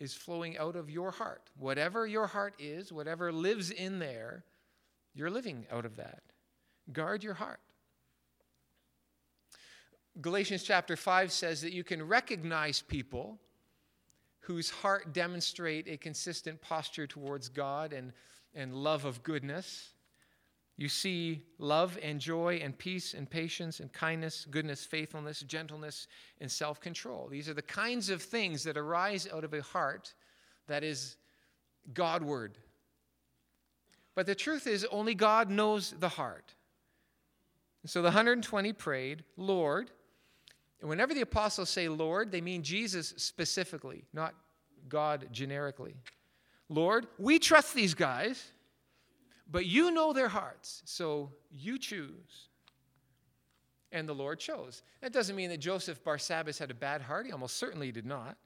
is 0.00 0.14
flowing 0.14 0.58
out 0.58 0.76
of 0.76 0.90
your 0.90 1.10
heart. 1.10 1.50
Whatever 1.58 2.06
your 2.06 2.26
heart 2.26 2.54
is, 2.58 2.92
whatever 2.92 3.32
lives 3.32 3.70
in 3.70 3.98
there, 3.98 4.44
you're 5.14 5.30
living 5.30 5.66
out 5.70 5.84
of 5.84 5.96
that. 5.96 6.22
Guard 6.92 7.22
your 7.22 7.34
heart. 7.34 7.60
Galatians 10.20 10.62
chapter 10.62 10.96
5 10.96 11.32
says 11.32 11.60
that 11.62 11.72
you 11.72 11.82
can 11.82 12.06
recognize 12.06 12.82
people 12.82 13.38
whose 14.40 14.70
heart 14.70 15.12
demonstrate 15.12 15.88
a 15.88 15.96
consistent 15.96 16.60
posture 16.60 17.06
towards 17.06 17.48
God 17.48 17.92
and, 17.92 18.12
and 18.54 18.74
love 18.74 19.04
of 19.06 19.22
goodness. 19.22 19.93
You 20.76 20.88
see 20.88 21.42
love 21.58 21.98
and 22.02 22.18
joy 22.20 22.60
and 22.62 22.76
peace 22.76 23.14
and 23.14 23.30
patience 23.30 23.78
and 23.78 23.92
kindness, 23.92 24.46
goodness, 24.50 24.84
faithfulness, 24.84 25.40
gentleness, 25.40 26.08
and 26.40 26.50
self 26.50 26.80
control. 26.80 27.28
These 27.28 27.48
are 27.48 27.54
the 27.54 27.62
kinds 27.62 28.10
of 28.10 28.20
things 28.20 28.64
that 28.64 28.76
arise 28.76 29.28
out 29.32 29.44
of 29.44 29.54
a 29.54 29.62
heart 29.62 30.14
that 30.66 30.82
is 30.82 31.16
Godward. 31.92 32.58
But 34.14 34.26
the 34.26 34.34
truth 34.34 34.66
is, 34.66 34.86
only 34.90 35.14
God 35.14 35.50
knows 35.50 35.94
the 35.98 36.08
heart. 36.08 36.54
So 37.86 38.00
the 38.00 38.06
120 38.06 38.72
prayed, 38.72 39.24
Lord. 39.36 39.90
And 40.80 40.88
whenever 40.88 41.14
the 41.14 41.20
apostles 41.20 41.70
say 41.70 41.88
Lord, 41.88 42.30
they 42.30 42.40
mean 42.40 42.62
Jesus 42.62 43.14
specifically, 43.16 44.04
not 44.12 44.34
God 44.88 45.28
generically. 45.32 45.94
Lord, 46.68 47.06
we 47.18 47.38
trust 47.38 47.74
these 47.74 47.94
guys. 47.94 48.52
But 49.54 49.66
you 49.66 49.92
know 49.92 50.12
their 50.12 50.26
hearts, 50.26 50.82
so 50.84 51.30
you 51.48 51.78
choose. 51.78 52.48
And 53.92 54.08
the 54.08 54.12
Lord 54.12 54.40
chose. 54.40 54.82
That 55.00 55.12
doesn't 55.12 55.36
mean 55.36 55.48
that 55.50 55.60
Joseph 55.60 56.02
Barsabbas 56.02 56.58
had 56.58 56.72
a 56.72 56.74
bad 56.74 57.00
heart. 57.00 57.26
He 57.26 57.30
almost 57.30 57.56
certainly 57.56 57.92
did 57.92 58.04
not. 58.04 58.36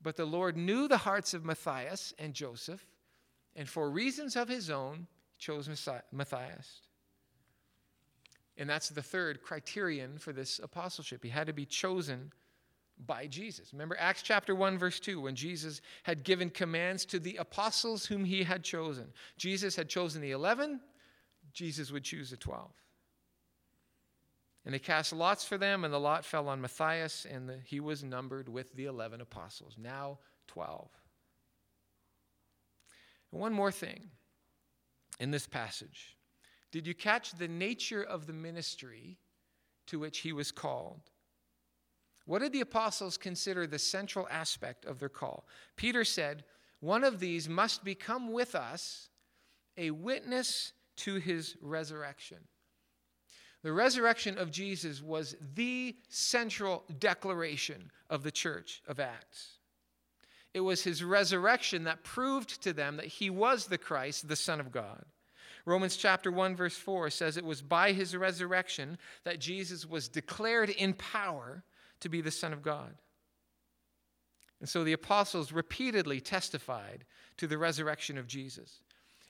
But 0.00 0.16
the 0.16 0.24
Lord 0.24 0.56
knew 0.56 0.88
the 0.88 0.96
hearts 0.96 1.34
of 1.34 1.44
Matthias 1.44 2.14
and 2.18 2.32
Joseph, 2.32 2.86
and 3.54 3.68
for 3.68 3.90
reasons 3.90 4.34
of 4.34 4.48
his 4.48 4.70
own, 4.70 5.08
chose 5.36 5.68
Matthias. 6.10 6.80
And 8.56 8.70
that's 8.70 8.88
the 8.88 9.02
third 9.02 9.42
criterion 9.42 10.16
for 10.16 10.32
this 10.32 10.58
apostleship. 10.58 11.22
He 11.22 11.28
had 11.28 11.48
to 11.48 11.52
be 11.52 11.66
chosen 11.66 12.32
by 13.06 13.26
Jesus. 13.26 13.72
Remember 13.72 13.96
Acts 13.98 14.22
chapter 14.22 14.54
1, 14.54 14.78
verse 14.78 15.00
2, 15.00 15.20
when 15.20 15.34
Jesus 15.34 15.80
had 16.04 16.24
given 16.24 16.50
commands 16.50 17.04
to 17.06 17.18
the 17.18 17.36
apostles 17.36 18.06
whom 18.06 18.24
he 18.24 18.42
had 18.42 18.62
chosen. 18.62 19.12
Jesus 19.36 19.76
had 19.76 19.88
chosen 19.88 20.20
the 20.20 20.30
11, 20.30 20.80
Jesus 21.52 21.90
would 21.90 22.04
choose 22.04 22.30
the 22.30 22.36
12. 22.36 22.70
And 24.64 24.74
they 24.74 24.78
cast 24.78 25.12
lots 25.12 25.44
for 25.44 25.58
them, 25.58 25.84
and 25.84 25.92
the 25.92 26.00
lot 26.00 26.24
fell 26.24 26.48
on 26.48 26.60
Matthias, 26.60 27.26
and 27.30 27.48
the, 27.48 27.58
he 27.64 27.80
was 27.80 28.02
numbered 28.02 28.48
with 28.48 28.74
the 28.74 28.86
11 28.86 29.20
apostles, 29.20 29.76
now 29.78 30.18
12. 30.46 30.88
And 33.32 33.40
one 33.40 33.52
more 33.52 33.72
thing 33.72 34.10
in 35.20 35.30
this 35.30 35.46
passage. 35.46 36.16
Did 36.70 36.86
you 36.86 36.94
catch 36.94 37.32
the 37.32 37.48
nature 37.48 38.02
of 38.02 38.26
the 38.26 38.32
ministry 38.32 39.18
to 39.86 39.98
which 39.98 40.18
he 40.18 40.32
was 40.32 40.50
called? 40.50 41.10
What 42.26 42.40
did 42.40 42.52
the 42.52 42.62
apostles 42.62 43.16
consider 43.16 43.66
the 43.66 43.78
central 43.78 44.26
aspect 44.30 44.84
of 44.86 44.98
their 44.98 45.08
call? 45.08 45.46
Peter 45.76 46.04
said, 46.04 46.44
One 46.80 47.04
of 47.04 47.20
these 47.20 47.48
must 47.48 47.84
become 47.84 48.32
with 48.32 48.54
us 48.54 49.08
a 49.76 49.90
witness 49.90 50.72
to 50.96 51.16
his 51.16 51.56
resurrection. 51.60 52.38
The 53.62 53.72
resurrection 53.72 54.38
of 54.38 54.50
Jesus 54.50 55.02
was 55.02 55.36
the 55.54 55.96
central 56.08 56.84
declaration 56.98 57.90
of 58.10 58.22
the 58.22 58.30
church 58.30 58.82
of 58.86 59.00
Acts. 59.00 59.58
It 60.52 60.60
was 60.60 60.84
his 60.84 61.02
resurrection 61.02 61.84
that 61.84 62.04
proved 62.04 62.62
to 62.62 62.72
them 62.72 62.96
that 62.98 63.06
he 63.06 63.30
was 63.30 63.66
the 63.66 63.78
Christ, 63.78 64.28
the 64.28 64.36
Son 64.36 64.60
of 64.60 64.70
God. 64.70 65.04
Romans 65.66 65.96
chapter 65.96 66.30
1 66.30 66.54
verse 66.54 66.76
4 66.76 67.08
says 67.10 67.36
it 67.36 67.44
was 67.44 67.62
by 67.62 67.92
his 67.92 68.14
resurrection 68.14 68.98
that 69.24 69.40
Jesus 69.40 69.86
was 69.86 70.08
declared 70.08 70.68
in 70.68 70.92
power 70.92 71.64
to 72.04 72.10
be 72.10 72.20
the 72.20 72.30
Son 72.30 72.52
of 72.52 72.62
God. 72.62 72.94
And 74.60 74.68
so 74.68 74.84
the 74.84 74.92
apostles 74.92 75.52
repeatedly 75.52 76.20
testified 76.20 77.06
to 77.38 77.46
the 77.46 77.56
resurrection 77.56 78.18
of 78.18 78.26
Jesus. 78.26 78.80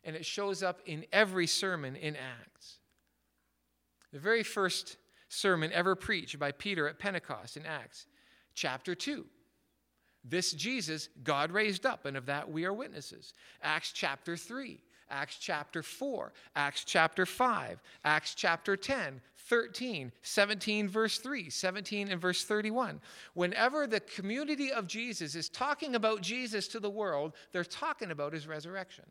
And 0.03 0.17
it 0.17 0.27
shows 0.27 0.61
up 0.61 0.81
in 0.85 1.07
every 1.13 1.47
sermon 1.47 1.95
in 1.95 2.17
Acts. 2.17 2.79
The 4.13 4.19
very 4.19 4.43
first 4.43 4.97
sermon 5.29 5.73
ever 5.73 5.95
preached 5.95 6.39
by 6.39 6.51
Peter 6.51 6.89
at 6.89 6.99
Pentecost 6.99 7.57
in 7.57 7.65
Acts, 7.65 8.07
chapter 8.55 8.97
2. 8.97 9.25
This 10.25 10.53
Jesus 10.53 11.09
God 11.23 11.53
raised 11.53 11.87
up, 11.87 12.07
and 12.07 12.17
of 12.17 12.27
that 12.27 12.51
we 12.51 12.65
are 12.65 12.73
witnesses. 12.73 13.35
Acts 13.63 13.93
chapter 13.93 14.37
3, 14.37 14.81
Acts 15.11 15.37
chapter 15.39 15.81
4, 15.81 16.33
Acts 16.57 16.83
chapter 16.85 17.25
5, 17.25 17.81
Acts 18.05 18.35
chapter 18.35 18.77
10, 18.77 19.21
13, 19.47 20.11
17, 20.23 20.89
verse 20.89 21.19
3, 21.19 21.51
17, 21.51 22.09
and 22.09 22.21
verse 22.21 22.45
31. 22.45 23.01
Whenever 23.35 23.87
the 23.87 24.01
community 24.01 24.73
of 24.73 24.87
Jesus 24.87 25.35
is 25.35 25.49
talking 25.49 25.95
about 25.95 26.23
Jesus 26.23 26.67
to 26.69 26.81
the 26.81 26.91
world, 26.91 27.35
they're 27.53 27.65
talking 27.65 28.11
about 28.11 28.33
his 28.33 28.47
resurrection. 28.47 29.05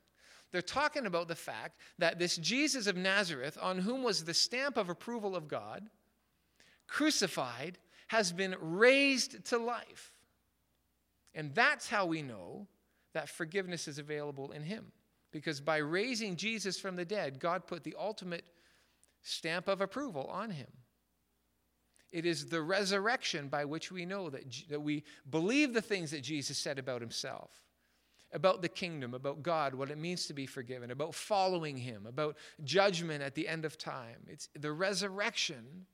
They're 0.51 0.61
talking 0.61 1.05
about 1.05 1.27
the 1.27 1.35
fact 1.35 1.79
that 1.99 2.19
this 2.19 2.37
Jesus 2.37 2.87
of 2.87 2.95
Nazareth, 2.95 3.57
on 3.61 3.77
whom 3.79 4.03
was 4.03 4.23
the 4.23 4.33
stamp 4.33 4.77
of 4.77 4.89
approval 4.89 5.35
of 5.35 5.47
God, 5.47 5.89
crucified, 6.87 7.77
has 8.07 8.31
been 8.31 8.55
raised 8.59 9.45
to 9.45 9.57
life. 9.57 10.13
And 11.35 11.53
that's 11.55 11.89
how 11.89 12.05
we 12.05 12.21
know 12.21 12.67
that 13.13 13.29
forgiveness 13.29 13.87
is 13.87 13.97
available 13.99 14.51
in 14.51 14.63
him. 14.63 14.91
Because 15.31 15.59
by 15.59 15.77
raising 15.77 16.35
Jesus 16.35 16.79
from 16.79 16.95
the 16.95 17.05
dead, 17.05 17.39
God 17.39 17.65
put 17.65 17.83
the 17.83 17.95
ultimate 17.99 18.45
stamp 19.23 19.67
of 19.67 19.81
approval 19.81 20.25
on 20.25 20.51
him. 20.51 20.67
It 22.11 22.27
is 22.27 22.45
the 22.45 22.61
resurrection 22.61 23.47
by 23.47 23.65
which 23.65 23.91
we 23.91 24.05
know 24.05 24.29
that, 24.29 24.43
that 24.69 24.79
we 24.79 25.03
believe 25.31 25.73
the 25.73 25.81
things 25.81 26.11
that 26.11 26.21
Jesus 26.21 26.59
said 26.59 26.77
about 26.77 27.01
himself, 27.01 27.49
about 28.31 28.61
the 28.61 28.69
kingdom, 28.69 29.15
about 29.15 29.41
God, 29.41 29.73
what 29.73 29.89
it 29.89 29.97
means 29.97 30.27
to 30.27 30.33
be 30.33 30.45
forgiven, 30.45 30.91
about 30.91 31.15
following 31.15 31.75
him, 31.75 32.05
about 32.05 32.37
judgment 32.63 33.23
at 33.23 33.33
the 33.33 33.47
end 33.47 33.65
of 33.65 33.79
time. 33.79 34.27
It's 34.27 34.49
the 34.59 34.71
resurrection 34.71 35.87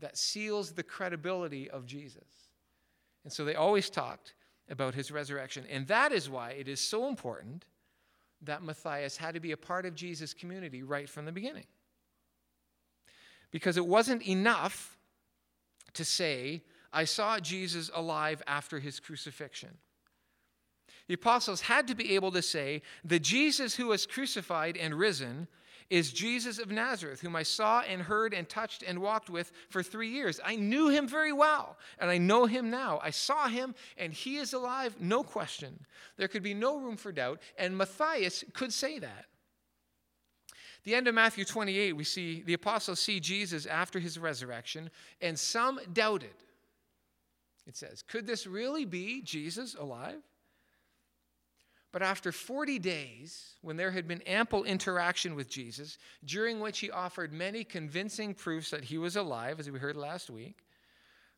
that 0.00 0.18
seals 0.18 0.72
the 0.72 0.82
credibility 0.82 1.70
of 1.70 1.86
Jesus. 1.86 2.48
And 3.22 3.32
so 3.32 3.44
they 3.44 3.54
always 3.54 3.88
talked 3.88 4.34
about 4.68 4.94
his 4.94 5.12
resurrection. 5.12 5.66
And 5.70 5.86
that 5.86 6.10
is 6.10 6.28
why 6.28 6.50
it 6.52 6.66
is 6.66 6.80
so 6.80 7.06
important 7.06 7.64
that 8.42 8.62
Matthias 8.62 9.16
had 9.16 9.34
to 9.34 9.40
be 9.40 9.52
a 9.52 9.56
part 9.56 9.86
of 9.86 9.94
Jesus' 9.94 10.34
community 10.34 10.82
right 10.82 11.08
from 11.08 11.26
the 11.26 11.32
beginning 11.32 11.66
because 13.54 13.76
it 13.76 13.86
wasn't 13.86 14.26
enough 14.26 14.98
to 15.92 16.04
say, 16.04 16.60
I 16.92 17.04
saw 17.04 17.38
Jesus 17.38 17.88
alive 17.94 18.42
after 18.48 18.80
his 18.80 18.98
crucifixion. 18.98 19.78
The 21.06 21.14
apostles 21.14 21.60
had 21.60 21.86
to 21.86 21.94
be 21.94 22.16
able 22.16 22.32
to 22.32 22.42
say, 22.42 22.82
the 23.04 23.20
Jesus 23.20 23.76
who 23.76 23.86
was 23.86 24.06
crucified 24.06 24.76
and 24.76 24.92
risen 24.92 25.46
is 25.88 26.12
Jesus 26.12 26.58
of 26.58 26.72
Nazareth, 26.72 27.20
whom 27.20 27.36
I 27.36 27.44
saw 27.44 27.82
and 27.82 28.02
heard 28.02 28.34
and 28.34 28.48
touched 28.48 28.82
and 28.82 28.98
walked 28.98 29.30
with 29.30 29.52
for 29.68 29.84
three 29.84 30.08
years. 30.08 30.40
I 30.44 30.56
knew 30.56 30.88
him 30.88 31.06
very 31.06 31.32
well, 31.32 31.76
and 32.00 32.10
I 32.10 32.18
know 32.18 32.46
him 32.46 32.70
now. 32.70 32.98
I 33.04 33.10
saw 33.10 33.46
him, 33.46 33.76
and 33.96 34.12
he 34.12 34.38
is 34.38 34.52
alive, 34.52 34.96
no 34.98 35.22
question. 35.22 35.78
There 36.16 36.26
could 36.26 36.42
be 36.42 36.54
no 36.54 36.78
room 36.78 36.96
for 36.96 37.12
doubt, 37.12 37.38
and 37.56 37.78
Matthias 37.78 38.42
could 38.52 38.72
say 38.72 38.98
that. 38.98 39.26
The 40.84 40.94
end 40.94 41.08
of 41.08 41.14
Matthew 41.14 41.44
28, 41.44 41.94
we 41.94 42.04
see 42.04 42.42
the 42.42 42.54
apostles 42.54 43.00
see 43.00 43.18
Jesus 43.18 43.64
after 43.64 43.98
his 43.98 44.18
resurrection, 44.18 44.90
and 45.20 45.38
some 45.38 45.80
doubted. 45.92 46.34
It 47.66 47.76
says, 47.76 48.02
Could 48.02 48.26
this 48.26 48.46
really 48.46 48.84
be 48.84 49.22
Jesus 49.22 49.74
alive? 49.74 50.22
But 51.90 52.02
after 52.02 52.32
40 52.32 52.80
days, 52.80 53.54
when 53.62 53.76
there 53.76 53.92
had 53.92 54.08
been 54.08 54.20
ample 54.22 54.64
interaction 54.64 55.36
with 55.36 55.48
Jesus, 55.48 55.96
during 56.24 56.60
which 56.60 56.80
he 56.80 56.90
offered 56.90 57.32
many 57.32 57.62
convincing 57.62 58.34
proofs 58.34 58.70
that 58.70 58.84
he 58.84 58.98
was 58.98 59.16
alive, 59.16 59.60
as 59.60 59.70
we 59.70 59.78
heard 59.78 59.96
last 59.96 60.28
week, 60.28 60.64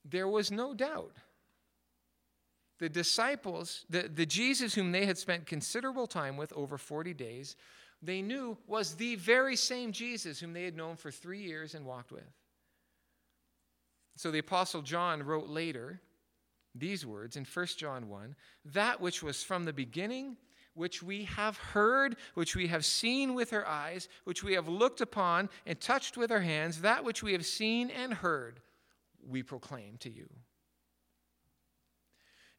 there 0.02 0.26
was 0.26 0.50
no 0.50 0.72
doubt. 0.72 1.12
The 2.78 2.88
disciples, 2.88 3.84
the, 3.88 4.02
the 4.02 4.26
Jesus 4.26 4.74
whom 4.74 4.92
they 4.92 5.06
had 5.06 5.16
spent 5.16 5.46
considerable 5.46 6.06
time 6.06 6.36
with 6.36 6.52
over 6.52 6.76
40 6.76 7.14
days, 7.14 7.56
they 8.02 8.20
knew 8.20 8.58
was 8.66 8.94
the 8.94 9.16
very 9.16 9.56
same 9.56 9.92
Jesus 9.92 10.38
whom 10.40 10.52
they 10.52 10.64
had 10.64 10.76
known 10.76 10.96
for 10.96 11.10
three 11.10 11.42
years 11.42 11.74
and 11.74 11.86
walked 11.86 12.12
with. 12.12 12.30
So 14.16 14.30
the 14.30 14.38
Apostle 14.38 14.82
John 14.82 15.22
wrote 15.22 15.48
later 15.48 16.00
these 16.74 17.06
words 17.06 17.36
in 17.36 17.44
1 17.44 17.66
John 17.78 18.08
1 18.08 18.34
that 18.66 19.00
which 19.00 19.22
was 19.22 19.42
from 19.42 19.64
the 19.64 19.72
beginning, 19.72 20.36
which 20.74 21.02
we 21.02 21.24
have 21.24 21.56
heard, 21.56 22.16
which 22.34 22.54
we 22.54 22.66
have 22.66 22.84
seen 22.84 23.34
with 23.34 23.52
our 23.52 23.66
eyes, 23.66 24.08
which 24.24 24.44
we 24.44 24.52
have 24.54 24.68
looked 24.68 25.00
upon 25.00 25.48
and 25.64 25.80
touched 25.80 26.16
with 26.16 26.30
our 26.30 26.40
hands, 26.40 26.82
that 26.82 27.04
which 27.04 27.22
we 27.22 27.32
have 27.32 27.46
seen 27.46 27.90
and 27.90 28.12
heard, 28.12 28.60
we 29.26 29.42
proclaim 29.42 29.96
to 29.98 30.10
you. 30.10 30.28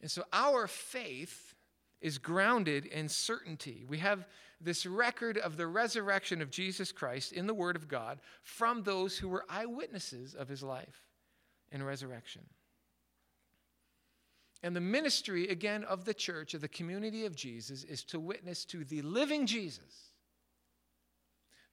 And 0.02 0.10
so 0.12 0.24
our 0.32 0.68
faith 0.68 1.56
is 2.02 2.18
grounded 2.18 2.86
in 2.86 3.10
certainty. 3.10 3.84
We 3.88 3.98
have 4.00 4.28
this 4.62 4.86
record 4.86 5.38
of 5.38 5.58
the 5.58 5.68
resurrection 5.68 6.42
of 6.42 6.50
Jesus 6.50 6.92
Christ 6.92 7.32
in 7.32 7.48
the 7.48 7.54
Word 7.54 7.76
of 7.76 7.88
God 7.88 8.20
from 8.44 8.84
those 8.84 9.18
who 9.18 9.30
were 9.30 9.46
eyewitnesses 9.50 10.34
of 10.36 10.48
his 10.48 10.64
life 10.64 11.06
and 11.72 11.86
resurrection. 11.86 12.44
And 14.64 14.76
the 14.76 14.82
ministry, 14.82 15.50
again, 15.50 15.84
of 15.84 16.06
the 16.06 16.14
church, 16.14 16.54
of 16.54 16.62
the 16.62 16.68
community 16.68 17.26
of 17.26 17.36
Jesus, 17.36 17.84
is 17.84 18.04
to 18.06 18.20
witness 18.20 18.66
to 18.66 18.84
the 18.84 19.02
living 19.04 19.46
Jesus, 19.46 20.12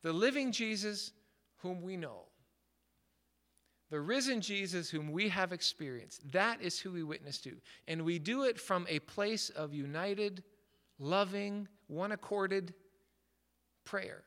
the 0.03 0.13
living 0.13 0.53
Jesus 0.53 1.13
whom 1.59 1.81
we 1.81 1.97
know, 1.97 2.25
the 3.95 4.01
risen 4.01 4.41
Jesus 4.41 4.91
whom 4.91 5.13
we 5.13 5.29
have 5.29 5.53
experienced. 5.53 6.33
That 6.33 6.61
is 6.61 6.81
who 6.81 6.91
we 6.91 7.05
witness 7.05 7.39
to. 7.43 7.53
And 7.87 8.05
we 8.05 8.19
do 8.19 8.43
it 8.43 8.59
from 8.59 8.89
a 8.89 8.99
place 8.99 9.51
of 9.51 9.73
united, 9.73 10.43
loving, 10.99 11.69
one 11.87 12.11
accorded 12.11 12.75
prayer, 13.85 14.25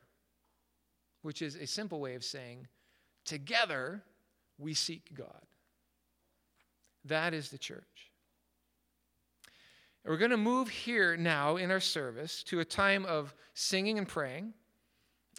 which 1.22 1.42
is 1.42 1.58
a 1.58 1.68
simple 1.68 2.00
way 2.00 2.16
of 2.16 2.24
saying, 2.24 2.66
together 3.26 4.02
we 4.58 4.74
seek 4.74 5.14
God. 5.14 5.44
That 7.04 7.34
is 7.34 7.50
the 7.50 7.58
church. 7.58 8.14
We're 10.06 10.16
going 10.16 10.32
to 10.32 10.38
move 10.38 10.70
here 10.70 11.18
now 11.18 11.58
in 11.58 11.72
our 11.72 11.82
service 11.82 12.42
to 12.44 12.62
a 12.62 12.66
time 12.66 13.06
of 13.06 13.36
singing 13.54 13.98
and 13.98 14.08
praying 14.08 14.54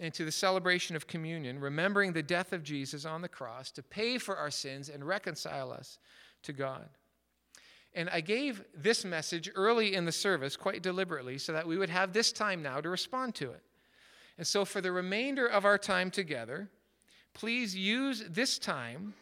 and 0.01 0.13
to 0.15 0.25
the 0.25 0.33
celebration 0.33 0.97
of 0.97 1.07
communion, 1.07 1.61
remembering 1.61 2.13
the 2.13 2.23
death 2.23 2.53
of 2.53 2.63
Jesus 2.63 3.05
on 3.05 3.23
the 3.23 3.29
cross 3.29 3.71
to 3.73 3.83
pay 3.83 4.19
for 4.19 4.37
our 4.37 4.51
sins 4.51 4.89
and 4.89 5.05
reconcile 5.05 5.73
us 5.73 5.99
to 6.43 6.53
God. 6.53 6.89
And 7.95 8.09
I 8.11 8.21
gave 8.21 8.65
this 8.75 9.05
message 9.05 9.51
early 9.55 9.95
in 9.95 10.05
the 10.05 10.13
service 10.13 10.57
quite 10.57 10.83
deliberately 10.83 11.39
so 11.39 11.53
that 11.53 11.67
we 11.67 11.79
would 11.79 11.91
have 11.91 12.13
this 12.13 12.33
time 12.33 12.63
now 12.63 12.81
to 12.81 12.89
respond 12.89 13.35
to 13.37 13.51
it. 13.51 13.63
And 14.37 14.47
so, 14.47 14.65
for 14.65 14.81
the 14.81 14.93
remainder 14.93 15.47
of 15.47 15.65
our 15.65 15.79
time 15.79 16.11
together, 16.11 16.69
please 17.35 17.75
use 17.75 18.23
this 18.29 18.59
time 18.59 19.15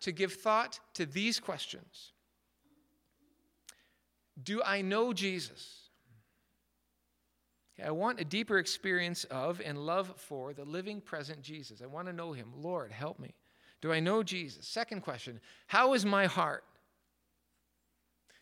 to 0.00 0.10
give 0.10 0.32
thought 0.32 0.80
to 0.94 1.06
these 1.06 1.38
questions 1.38 2.12
Do 4.42 4.62
I 4.64 4.82
know 4.82 5.12
Jesus? 5.12 5.77
I 7.84 7.90
want 7.92 8.20
a 8.20 8.24
deeper 8.24 8.58
experience 8.58 9.24
of 9.24 9.60
and 9.64 9.78
love 9.78 10.12
for 10.16 10.52
the 10.52 10.64
living, 10.64 11.00
present 11.00 11.42
Jesus. 11.42 11.80
I 11.80 11.86
want 11.86 12.08
to 12.08 12.12
know 12.12 12.32
him. 12.32 12.48
Lord, 12.56 12.90
help 12.90 13.18
me. 13.18 13.34
Do 13.80 13.92
I 13.92 14.00
know 14.00 14.22
Jesus? 14.22 14.66
Second 14.66 15.02
question 15.02 15.40
How 15.66 15.94
is 15.94 16.04
my 16.04 16.26
heart? 16.26 16.64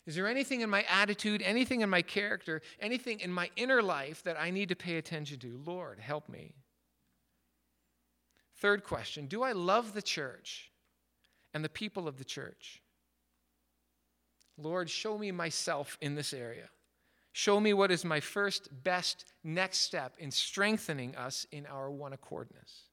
Is 0.07 0.15
there 0.15 0.27
anything 0.27 0.61
in 0.61 0.69
my 0.69 0.85
attitude, 0.89 1.41
anything 1.41 1.81
in 1.81 1.89
my 1.89 2.01
character, 2.01 2.61
anything 2.79 3.19
in 3.19 3.31
my 3.31 3.49
inner 3.57 3.83
life 3.83 4.23
that 4.23 4.39
I 4.39 4.51
need 4.51 4.69
to 4.69 4.75
pay 4.75 4.97
attention 4.97 5.37
to? 5.39 5.61
Lord, 5.65 5.99
help 5.99 6.29
me. 6.29 6.55
Third 8.55 8.83
question 8.83 9.27
Do 9.27 9.43
I 9.43 9.51
love 9.51 9.93
the 9.93 10.01
church 10.01 10.71
and 11.53 11.63
the 11.63 11.69
people 11.69 12.07
of 12.07 12.17
the 12.17 12.25
church? 12.25 12.81
Lord, 14.57 14.89
show 14.89 15.17
me 15.17 15.31
myself 15.31 15.97
in 16.01 16.15
this 16.15 16.33
area. 16.33 16.69
Show 17.37 17.59
me 17.59 17.71
what 17.71 17.91
is 17.91 18.03
my 18.03 18.19
first, 18.19 18.67
best, 18.83 19.25
next 19.43 19.81
step 19.81 20.15
in 20.17 20.31
strengthening 20.31 21.15
us 21.15 21.45
in 21.51 21.67
our 21.67 21.91
one 21.91 22.11
accordness. 22.11 22.85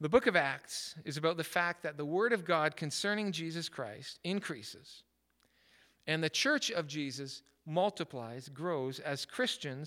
The 0.00 0.08
book 0.08 0.26
of 0.26 0.34
Acts 0.34 0.96
is 1.04 1.16
about 1.16 1.36
the 1.36 1.44
fact 1.44 1.84
that 1.84 1.96
the 1.96 2.04
word 2.04 2.32
of 2.32 2.44
God 2.44 2.74
concerning 2.74 3.30
Jesus 3.30 3.68
Christ 3.68 4.18
increases, 4.24 5.04
and 6.08 6.20
the 6.20 6.28
church 6.28 6.72
of 6.72 6.88
Jesus 6.88 7.42
multiplies, 7.64 8.48
grows 8.48 8.98
as 8.98 9.24
Christians 9.24 9.86